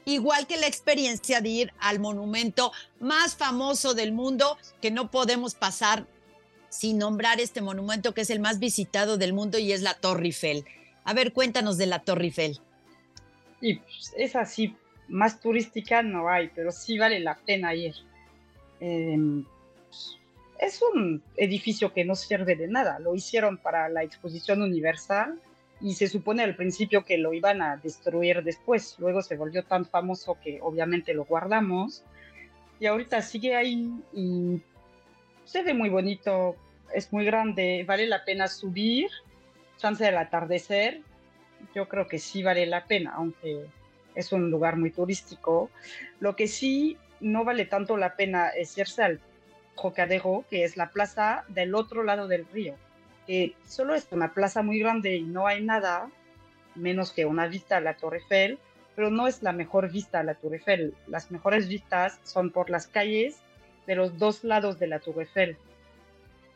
igual 0.06 0.47
que 0.47 0.58
la 0.58 0.68
experiencia 0.68 1.41
de 1.41 1.49
ir 1.49 1.74
al 1.80 1.99
monumento 1.99 2.72
más 2.99 3.36
famoso 3.36 3.93
del 3.93 4.12
mundo, 4.12 4.58
que 4.82 4.91
no 4.91 5.12
podemos 5.12 5.56
pasar 5.56 6.08
sin 6.70 6.97
nombrar 6.97 7.39
este 7.39 7.62
monumento 7.62 8.14
que 8.14 8.22
es 8.22 8.30
el 8.30 8.39
más 8.39 8.60
visitado 8.60 9.18
del 9.18 9.34
mundo 9.34 9.58
y 9.60 9.72
es 9.74 9.82
la 9.82 9.93
Torre 9.93 10.26
Eiffel. 10.26 10.66
A 11.04 11.14
ver, 11.14 11.34
cuéntanos 11.34 11.78
de 11.78 11.86
la 11.86 11.99
Torre 11.99 12.26
Eiffel. 12.26 12.60
Y 13.60 13.76
pues, 13.76 14.14
es 14.18 14.36
así, 14.36 14.76
más 15.08 15.39
turística 15.39 16.02
no 16.02 16.30
hay, 16.30 16.49
pero 16.56 16.72
sí 16.72 16.97
vale 16.97 17.20
la 17.20 17.36
pena 17.36 17.76
ir. 17.76 17.93
Em, 18.80 19.45
es 20.60 20.82
un 20.82 21.22
edificio 21.36 21.93
que 21.93 22.06
no 22.06 22.16
sirve 22.16 22.56
de 22.56 22.68
nada. 22.68 22.99
Lo 22.99 23.16
hicieron 23.16 23.58
para 23.58 23.89
la 23.89 24.04
exposición 24.04 24.62
universal 24.62 25.39
y 25.82 25.95
se 25.95 26.07
supone 26.07 26.43
al 26.43 26.55
principio 26.55 27.03
que 27.03 27.17
lo 27.17 27.34
iban 27.34 27.61
a 27.61 27.77
destruir 27.77 28.43
después. 28.43 28.95
Luego 28.99 29.21
se 29.21 29.36
volvió 29.36 29.63
tan 29.63 29.86
famoso 29.86 30.38
que 30.43 30.59
obviamente 30.61 31.13
lo 31.13 31.25
guardamos. 31.25 32.03
Y 32.79 32.86
ahorita 32.86 33.21
sigue 33.21 33.55
ahí 33.55 33.91
y 34.13 34.61
se 35.45 35.63
ve 35.63 35.73
muy 35.73 35.89
bonito, 35.89 36.55
es 36.93 37.11
muy 37.11 37.25
grande, 37.25 37.84
vale 37.88 38.07
la 38.07 38.25
pena 38.25 38.47
subir, 38.47 39.09
chance 39.77 40.03
del 40.03 40.17
atardecer. 40.17 41.01
Yo 41.75 41.88
creo 41.88 42.07
que 42.07 42.19
sí 42.19 42.41
vale 42.43 42.65
la 42.65 42.86
pena, 42.86 43.13
aunque 43.15 43.65
es 44.15 44.32
un 44.32 44.49
lugar 44.49 44.77
muy 44.77 44.91
turístico. 44.91 45.69
Lo 46.19 46.36
que 46.36 46.47
sí 46.47 46.97
no 47.19 47.43
vale 47.43 47.65
tanto 47.65 47.97
la 47.97 48.15
pena 48.15 48.49
es 48.49 48.77
irse 48.77 49.03
al 49.03 49.19
Trocadero, 49.79 50.45
que 50.49 50.63
es 50.63 50.77
la 50.77 50.89
plaza 50.89 51.43
del 51.47 51.73
otro 51.75 52.03
lado 52.03 52.27
del 52.27 52.45
río, 52.47 52.75
que 53.32 53.55
solo 53.65 53.95
es 53.95 54.09
una 54.11 54.34
plaza 54.34 54.61
muy 54.61 54.77
grande 54.77 55.15
y 55.15 55.23
no 55.23 55.47
hay 55.47 55.63
nada, 55.63 56.09
menos 56.75 57.13
que 57.13 57.23
una 57.23 57.47
vista 57.47 57.77
a 57.77 57.79
la 57.79 57.95
Torre 57.95 58.17
Eiffel, 58.17 58.59
pero 58.93 59.09
no 59.09 59.25
es 59.25 59.41
la 59.41 59.53
mejor 59.53 59.89
vista 59.89 60.19
a 60.19 60.23
la 60.23 60.36
Torre 60.36 60.57
Eiffel. 60.57 60.93
Las 61.07 61.32
mejores 61.32 61.69
vistas 61.69 62.19
son 62.23 62.51
por 62.51 62.69
las 62.69 62.88
calles 62.88 63.38
de 63.88 63.95
los 63.95 64.17
dos 64.17 64.43
lados 64.43 64.79
de 64.79 64.88
la 64.88 64.99
Torre 64.99 65.21
Eiffel. 65.21 65.57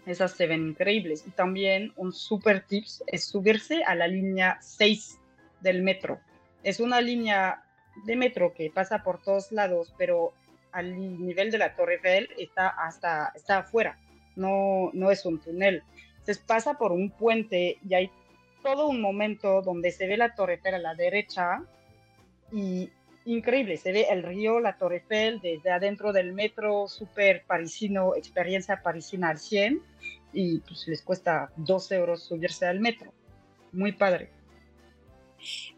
Esas 0.05 0.33
se 0.33 0.47
ven 0.47 0.67
increíbles. 0.67 1.23
Y 1.25 1.31
también 1.31 1.93
un 1.95 2.11
super 2.11 2.59
tips 2.59 3.05
es 3.07 3.23
subirse 3.23 3.81
a 3.85 3.95
la 3.95 4.09
línea 4.09 4.57
6 4.59 5.17
del 5.61 5.81
metro. 5.81 6.19
Es 6.61 6.81
una 6.81 6.99
línea 6.99 7.63
de 8.05 8.17
metro 8.17 8.53
que 8.53 8.69
pasa 8.69 9.01
por 9.01 9.21
todos 9.21 9.53
lados, 9.53 9.93
pero 9.97 10.33
al 10.73 10.93
nivel 11.25 11.51
de 11.51 11.57
la 11.57 11.73
Torre 11.73 11.93
Eiffel 11.93 12.27
está 12.37 12.67
hasta 12.67 13.31
está 13.33 13.59
afuera, 13.59 13.97
no, 14.35 14.89
no 14.91 15.09
es 15.09 15.25
un 15.25 15.39
túnel. 15.39 15.81
Entonces 16.25 16.43
pasa 16.43 16.73
por 16.73 16.91
un 16.91 17.11
puente 17.11 17.77
y 17.87 17.93
hay 17.93 18.09
todo 18.63 18.87
un 18.87 18.99
momento 18.99 19.61
donde 19.61 19.91
se 19.91 20.07
ve 20.07 20.17
la 20.17 20.33
Torre 20.33 20.55
Eiffel 20.55 20.73
a 20.73 20.79
la 20.79 20.95
derecha 20.95 21.63
y 22.51 22.89
increíble, 23.25 23.77
se 23.77 23.91
ve 23.91 24.07
el 24.09 24.23
río, 24.23 24.59
la 24.59 24.75
Torre 24.79 24.97
Eiffel 24.97 25.39
desde 25.39 25.69
adentro 25.69 26.13
del 26.13 26.33
metro, 26.33 26.87
súper 26.87 27.43
parisino, 27.45 28.15
experiencia 28.15 28.81
parisina 28.81 29.29
al 29.29 29.37
100 29.37 29.79
y 30.33 30.61
pues 30.61 30.87
les 30.87 31.03
cuesta 31.03 31.51
dos 31.57 31.91
euros 31.91 32.23
subirse 32.23 32.65
al 32.65 32.79
metro. 32.79 33.13
Muy 33.71 33.91
padre. 33.91 34.31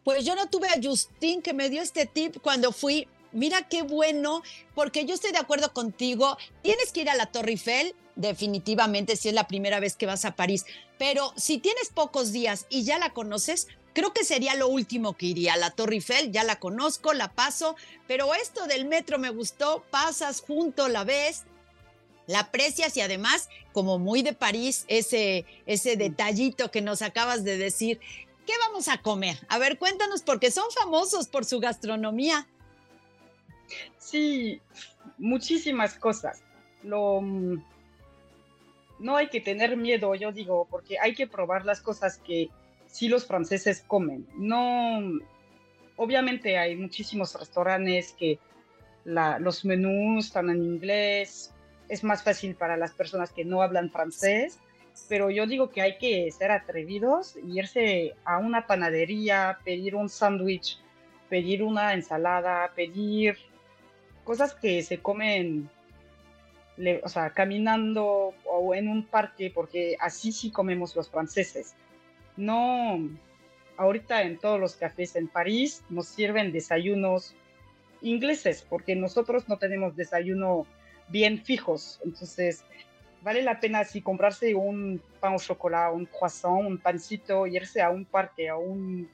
Pues 0.06 0.24
yo 0.24 0.34
no 0.34 0.48
tuve 0.48 0.70
a 0.70 0.80
Justin 0.82 1.42
que 1.42 1.54
me 1.54 1.70
dio 1.70 1.82
este 1.82 2.06
tip 2.06 2.38
cuando 2.42 2.72
fui 2.72 3.06
mira 3.32 3.68
qué 3.68 3.82
bueno, 3.82 4.42
porque 4.76 5.06
yo 5.06 5.14
estoy 5.14 5.32
de 5.32 5.38
acuerdo 5.38 5.74
contigo, 5.74 6.38
tienes 6.62 6.92
que 6.92 7.02
ir 7.02 7.10
a 7.10 7.16
la 7.16 7.28
Torre 7.28 7.52
Eiffel, 7.52 7.96
definitivamente 8.16 9.16
si 9.16 9.30
es 9.30 9.34
la 9.34 9.48
primera 9.48 9.80
vez 9.80 9.96
que 9.96 10.06
vas 10.06 10.26
a 10.26 10.36
París, 10.36 10.66
pero 10.98 11.34
si 11.38 11.58
tienes 11.60 11.90
pocos 11.90 12.32
días 12.32 12.66
y 12.70 12.84
ya 12.84 12.98
la 12.98 13.14
conoces, 13.14 13.68
creo 13.94 14.14
que 14.14 14.24
sería 14.24 14.56
lo 14.56 14.68
último 14.68 15.14
que 15.18 15.26
iría. 15.26 15.54
a 15.54 15.58
La 15.58 15.72
Torre 15.72 15.96
Eiffel 15.96 16.32
ya 16.32 16.44
la 16.44 16.60
conozco, 16.60 17.14
la 17.14 17.34
paso, 17.34 17.76
pero 18.08 18.34
esto 18.36 18.68
del 18.68 18.86
metro 18.86 19.18
me 19.18 19.30
gustó, 19.30 19.84
pasas 19.90 20.42
junto, 20.42 20.88
la 20.88 21.04
ves, 21.04 21.46
la 22.28 22.42
aprecias 22.42 22.96
y 22.98 23.02
además, 23.02 23.50
como 23.72 23.98
muy 23.98 24.22
de 24.22 24.34
París, 24.34 24.86
ese, 24.88 25.46
ese 25.66 25.96
detallito 25.96 26.70
que 26.70 26.82
nos 26.82 27.02
acabas 27.02 27.44
de 27.44 27.58
decir. 27.58 28.00
¿Qué 28.46 28.54
vamos 28.68 28.88
a 28.88 29.02
comer? 29.02 29.38
A 29.50 29.58
ver, 29.58 29.80
cuéntanos, 29.80 30.22
porque 30.22 30.52
son 30.52 30.70
famosos 30.72 31.28
por 31.28 31.46
su 31.46 31.60
gastronomía. 31.60 32.48
Sí, 33.98 34.62
muchísimas 35.18 35.96
cosas. 35.96 36.44
Lo, 36.84 37.22
mm, 37.22 37.64
no 39.00 39.16
hay 39.16 39.28
que 39.28 39.42
tener 39.42 39.78
miedo, 39.78 40.16
yo 40.16 40.32
digo, 40.32 40.68
porque 40.70 40.98
hay 41.00 41.14
que 41.14 41.28
probar 41.28 41.66
las 41.66 41.82
cosas 41.82 42.18
que 42.20 42.50
sí 42.88 43.08
los 43.08 43.26
franceses 43.26 43.84
comen. 43.86 44.28
No, 44.36 45.20
obviamente 45.96 46.58
hay 46.58 46.76
muchísimos 46.76 47.36
restaurantes 47.36 48.14
que 48.18 48.40
los 49.06 49.64
menús 49.64 50.28
están 50.28 50.50
en 50.50 50.64
inglés, 50.64 51.54
es 51.88 52.04
más 52.04 52.24
fácil 52.24 52.56
para 52.56 52.76
las 52.76 52.92
personas 52.92 53.32
que 53.32 53.46
no 53.46 53.62
hablan 53.62 53.90
francés, 53.90 54.60
pero 55.08 55.30
yo 55.30 55.46
digo 55.46 55.70
que 55.70 55.82
hay 55.82 55.98
que 55.98 56.30
ser 56.32 56.52
atrevidos, 56.52 57.38
irse 57.48 58.16
a 58.26 58.38
una 58.40 58.68
panadería, 58.68 59.60
pedir 59.64 59.96
un 59.96 60.10
sándwich, 60.10 60.80
pedir 61.30 61.64
una 61.64 61.94
ensalada, 61.94 62.72
pedir 62.76 63.38
cosas 64.28 64.54
que 64.54 64.84
se 64.84 65.00
comen, 65.00 65.70
o 67.02 67.08
sea, 67.08 67.30
caminando 67.30 68.34
o 68.44 68.76
en 68.76 68.90
un 68.90 69.06
parque, 69.06 69.50
porque 69.56 69.96
así 70.02 70.34
sí 70.34 70.52
comemos 70.52 70.98
los 70.98 71.10
franceses. 71.10 71.76
No, 72.36 73.00
ahorita 73.78 74.24
en 74.24 74.38
todos 74.38 74.60
los 74.60 74.76
cafés 74.76 75.16
en 75.16 75.30
París 75.30 75.82
nos 75.90 76.08
sirven 76.08 76.52
desayunos 76.52 77.36
ingleses, 78.02 78.66
porque 78.70 78.98
nosotros 78.98 79.48
no 79.48 79.60
tenemos 79.60 79.96
desayuno 79.96 80.68
bien 81.08 81.42
fijos. 81.46 82.02
Entonces, 82.04 82.66
vale 83.22 83.44
la 83.44 83.62
pena 83.62 83.80
así 83.80 84.02
comprarse 84.02 84.54
un 84.56 85.02
pan 85.22 85.36
o 85.36 85.40
chocolate, 85.40 85.96
un 85.96 86.06
croissant, 86.06 86.68
un 86.68 86.78
pancito, 86.80 87.48
irse 87.48 87.82
a 87.82 87.92
un 87.92 88.04
parque, 88.04 88.50
a 88.50 88.58
un 88.58 89.10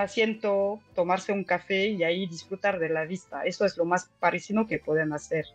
asiento, 0.00 0.80
tomarse 0.94 1.32
un 1.32 1.44
café 1.44 1.88
y 1.88 2.02
ahí 2.02 2.26
disfrutar 2.26 2.78
de 2.78 2.88
la 2.88 3.04
vista. 3.04 3.42
Eso 3.44 3.64
es 3.64 3.76
lo 3.76 3.84
más 3.84 4.10
parecido 4.20 4.66
que 4.66 4.78
pueden 4.78 5.12
hacer. 5.12 5.46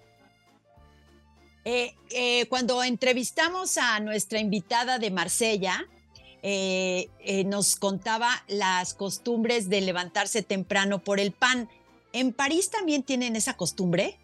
Eh, 1.65 1.93
eh, 2.11 2.45
cuando 2.47 2.81
entrevistamos 2.83 3.77
a 3.77 3.99
nuestra 3.99 4.39
invitada 4.39 4.97
de 4.97 5.11
Marsella, 5.11 5.85
eh, 6.41 7.09
nos 7.45 7.75
contaba 7.75 8.29
las 8.47 8.93
costumbres 8.93 9.69
de 9.69 9.81
levantarse 9.81 10.41
temprano 10.41 10.99
por 10.99 11.19
el 11.19 11.31
pan. 11.31 11.69
¿En 12.13 12.31
París 12.33 12.69
también 12.69 13.03
tienen 13.03 13.35
esa 13.35 13.55
costumbre? 13.57 14.17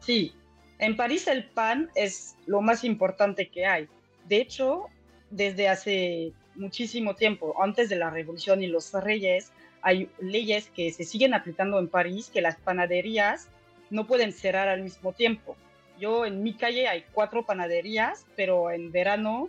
Sí, 0.00 0.32
en 0.78 0.96
París 0.96 1.26
el 1.26 1.44
pan 1.44 1.90
es 1.94 2.36
lo 2.46 2.62
más 2.62 2.84
importante 2.84 3.50
que 3.50 3.66
hay. 3.66 3.86
De 4.26 4.38
hecho, 4.38 4.86
desde 5.30 5.68
hace 5.68 6.32
muchísimo 6.54 7.14
tiempo, 7.14 7.54
antes 7.62 7.88
de 7.88 7.96
la 7.96 8.10
revolución 8.10 8.62
y 8.62 8.66
los 8.66 8.92
reyes, 8.92 9.52
hay 9.82 10.10
leyes 10.20 10.70
que 10.74 10.92
se 10.92 11.04
siguen 11.04 11.34
aplicando 11.34 11.78
en 11.78 11.88
París, 11.88 12.30
que 12.32 12.40
las 12.40 12.56
panaderías 12.56 13.48
no 13.90 14.06
pueden 14.06 14.32
cerrar 14.32 14.68
al 14.68 14.82
mismo 14.82 15.12
tiempo. 15.12 15.56
Yo 15.98 16.24
en 16.24 16.42
mi 16.42 16.54
calle 16.54 16.88
hay 16.88 17.04
cuatro 17.12 17.44
panaderías, 17.44 18.26
pero 18.36 18.70
en 18.70 18.92
verano 18.92 19.48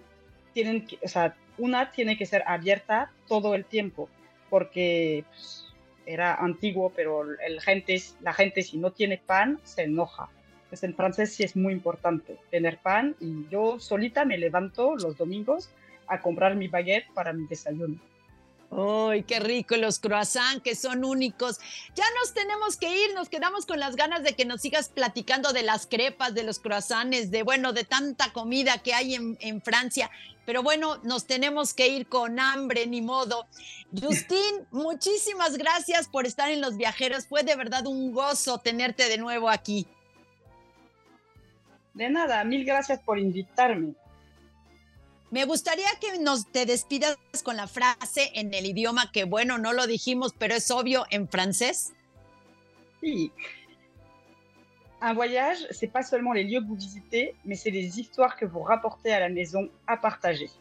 tienen 0.54 0.86
que, 0.86 0.98
o 1.04 1.08
sea, 1.08 1.36
una 1.58 1.92
tiene 1.92 2.18
que 2.18 2.26
ser 2.26 2.44
abierta 2.48 3.12
todo 3.28 3.56
el 3.56 3.66
tiempo, 3.66 4.10
porque 4.50 5.24
pues, 5.30 5.68
era 6.06 6.36
antiguo, 6.36 6.92
pero 6.96 7.24
el 7.24 7.62
gente, 7.62 8.02
la 8.22 8.34
gente 8.34 8.64
si 8.64 8.78
no 8.78 8.92
tiene 8.92 9.18
pan 9.18 9.60
se 9.64 9.84
enoja. 9.84 10.30
Pues 10.70 10.84
en 10.84 10.96
francés 10.96 11.34
sí 11.34 11.44
es 11.44 11.56
muy 11.56 11.74
importante 11.74 12.38
tener 12.50 12.78
pan 12.78 13.16
y 13.20 13.48
yo 13.50 13.80
solita 13.80 14.24
me 14.24 14.38
levanto 14.38 14.96
los 14.96 15.18
domingos 15.18 15.70
a 16.12 16.20
comprar 16.20 16.56
mi 16.56 16.68
baguette 16.68 17.12
para 17.14 17.32
mi 17.32 17.48
desayuno. 17.48 18.00
¡Ay, 18.72 19.24
qué 19.24 19.40
rico! 19.40 19.76
Los 19.76 20.00
croissants 20.00 20.62
que 20.64 20.76
son 20.76 21.04
únicos. 21.04 21.60
Ya 21.96 22.06
nos 22.20 22.34
tenemos 22.34 22.78
que 22.78 22.88
ir, 22.88 23.14
nos 23.14 23.30
quedamos 23.30 23.66
con 23.66 23.80
las 23.80 23.96
ganas 23.96 24.24
de 24.24 24.34
que 24.34 24.46
nos 24.46 24.62
sigas 24.62 24.90
platicando 24.90 25.52
de 25.52 25.64
las 25.64 25.88
crepas, 25.88 26.34
de 26.34 26.44
los 26.44 26.60
croissants, 26.60 27.32
de 27.32 27.44
bueno, 27.44 27.74
de 27.74 27.84
tanta 27.84 28.32
comida 28.32 28.78
que 28.78 28.94
hay 28.94 29.16
en, 29.16 29.38
en 29.42 29.62
Francia. 29.62 30.10
Pero 30.46 30.64
bueno, 30.64 30.98
nos 31.04 31.28
tenemos 31.28 31.74
que 31.74 31.90
ir 31.90 32.08
con 32.08 32.40
hambre, 32.40 32.88
ni 32.88 33.02
modo. 33.02 33.46
Justin, 33.92 34.68
muchísimas 34.72 35.58
gracias 35.58 36.08
por 36.08 36.26
estar 36.26 36.50
en 36.50 36.62
Los 36.62 36.78
Viajeros. 36.78 37.28
Fue 37.28 37.44
de 37.44 37.56
verdad 37.56 37.86
un 37.88 38.14
gozo 38.14 38.58
tenerte 38.58 39.10
de 39.10 39.18
nuevo 39.18 39.50
aquí. 39.50 39.88
De 41.94 42.10
nada, 42.10 42.42
mil 42.46 42.64
gracias 42.64 43.02
por 43.02 43.20
invitarme. 43.20 43.96
Me 45.32 45.46
gustaría 45.46 45.88
que 46.02 46.20
nos 46.20 46.46
te 46.46 46.66
despidas 46.66 47.18
con 47.44 47.56
la 47.56 47.68
frase 47.68 48.32
en 48.36 48.54
el 48.54 48.66
idioma 48.66 49.12
que, 49.14 49.24
bueno, 49.24 49.58
no 49.58 49.72
lo 49.72 49.88
dijimos, 49.88 50.34
pero 50.38 50.56
es 50.56 50.70
obvio 50.72 51.06
en 51.10 51.30
francés. 51.30 51.94
Sí. 53.00 53.32
Un 55.02 55.16
voyage, 55.16 55.66
c'est 55.72 55.92
pas 55.92 56.04
seulement 56.04 56.34
les 56.34 56.44
lieux 56.44 56.60
que 56.62 56.68
vous 56.68 56.76
visitez, 56.76 57.34
mais 57.46 57.56
c'est 57.56 57.72
les 57.72 57.98
histoires 57.98 58.36
que 58.36 58.46
vous 58.46 58.62
rapportez 58.62 59.14
à 59.14 59.22
la 59.22 59.30
maison 59.30 59.70
à 59.88 59.98
partager. 59.98 60.52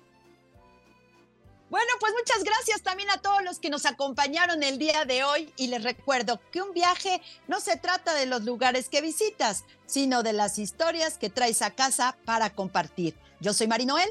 Bueno, 1.69 1.93
pues 2.01 2.13
muchas 2.13 2.43
gracias 2.43 2.83
también 2.83 3.11
a 3.11 3.21
todos 3.21 3.43
los 3.45 3.59
que 3.59 3.71
nos 3.71 3.87
acompañaron 3.87 4.63
el 4.63 4.79
día 4.79 5.05
de 5.05 5.23
hoy 5.25 5.53
y 5.57 5.67
les 5.67 5.83
recuerdo 5.85 6.41
que 6.51 6.63
un 6.63 6.73
viaje 6.73 7.21
no 7.49 7.61
se 7.61 7.77
trata 7.77 8.15
de 8.15 8.27
los 8.27 8.43
lugares 8.43 8.89
que 8.89 9.01
visitas, 9.01 9.65
sino 9.87 10.23
de 10.23 10.33
las 10.33 10.59
historias 10.59 11.19
que 11.19 11.31
traes 11.31 11.63
a 11.63 11.71
casa 11.73 12.17
para 12.25 12.51
compartir. 12.51 13.15
Yo 13.41 13.53
soy 13.53 13.69
Marinoel 13.69 14.11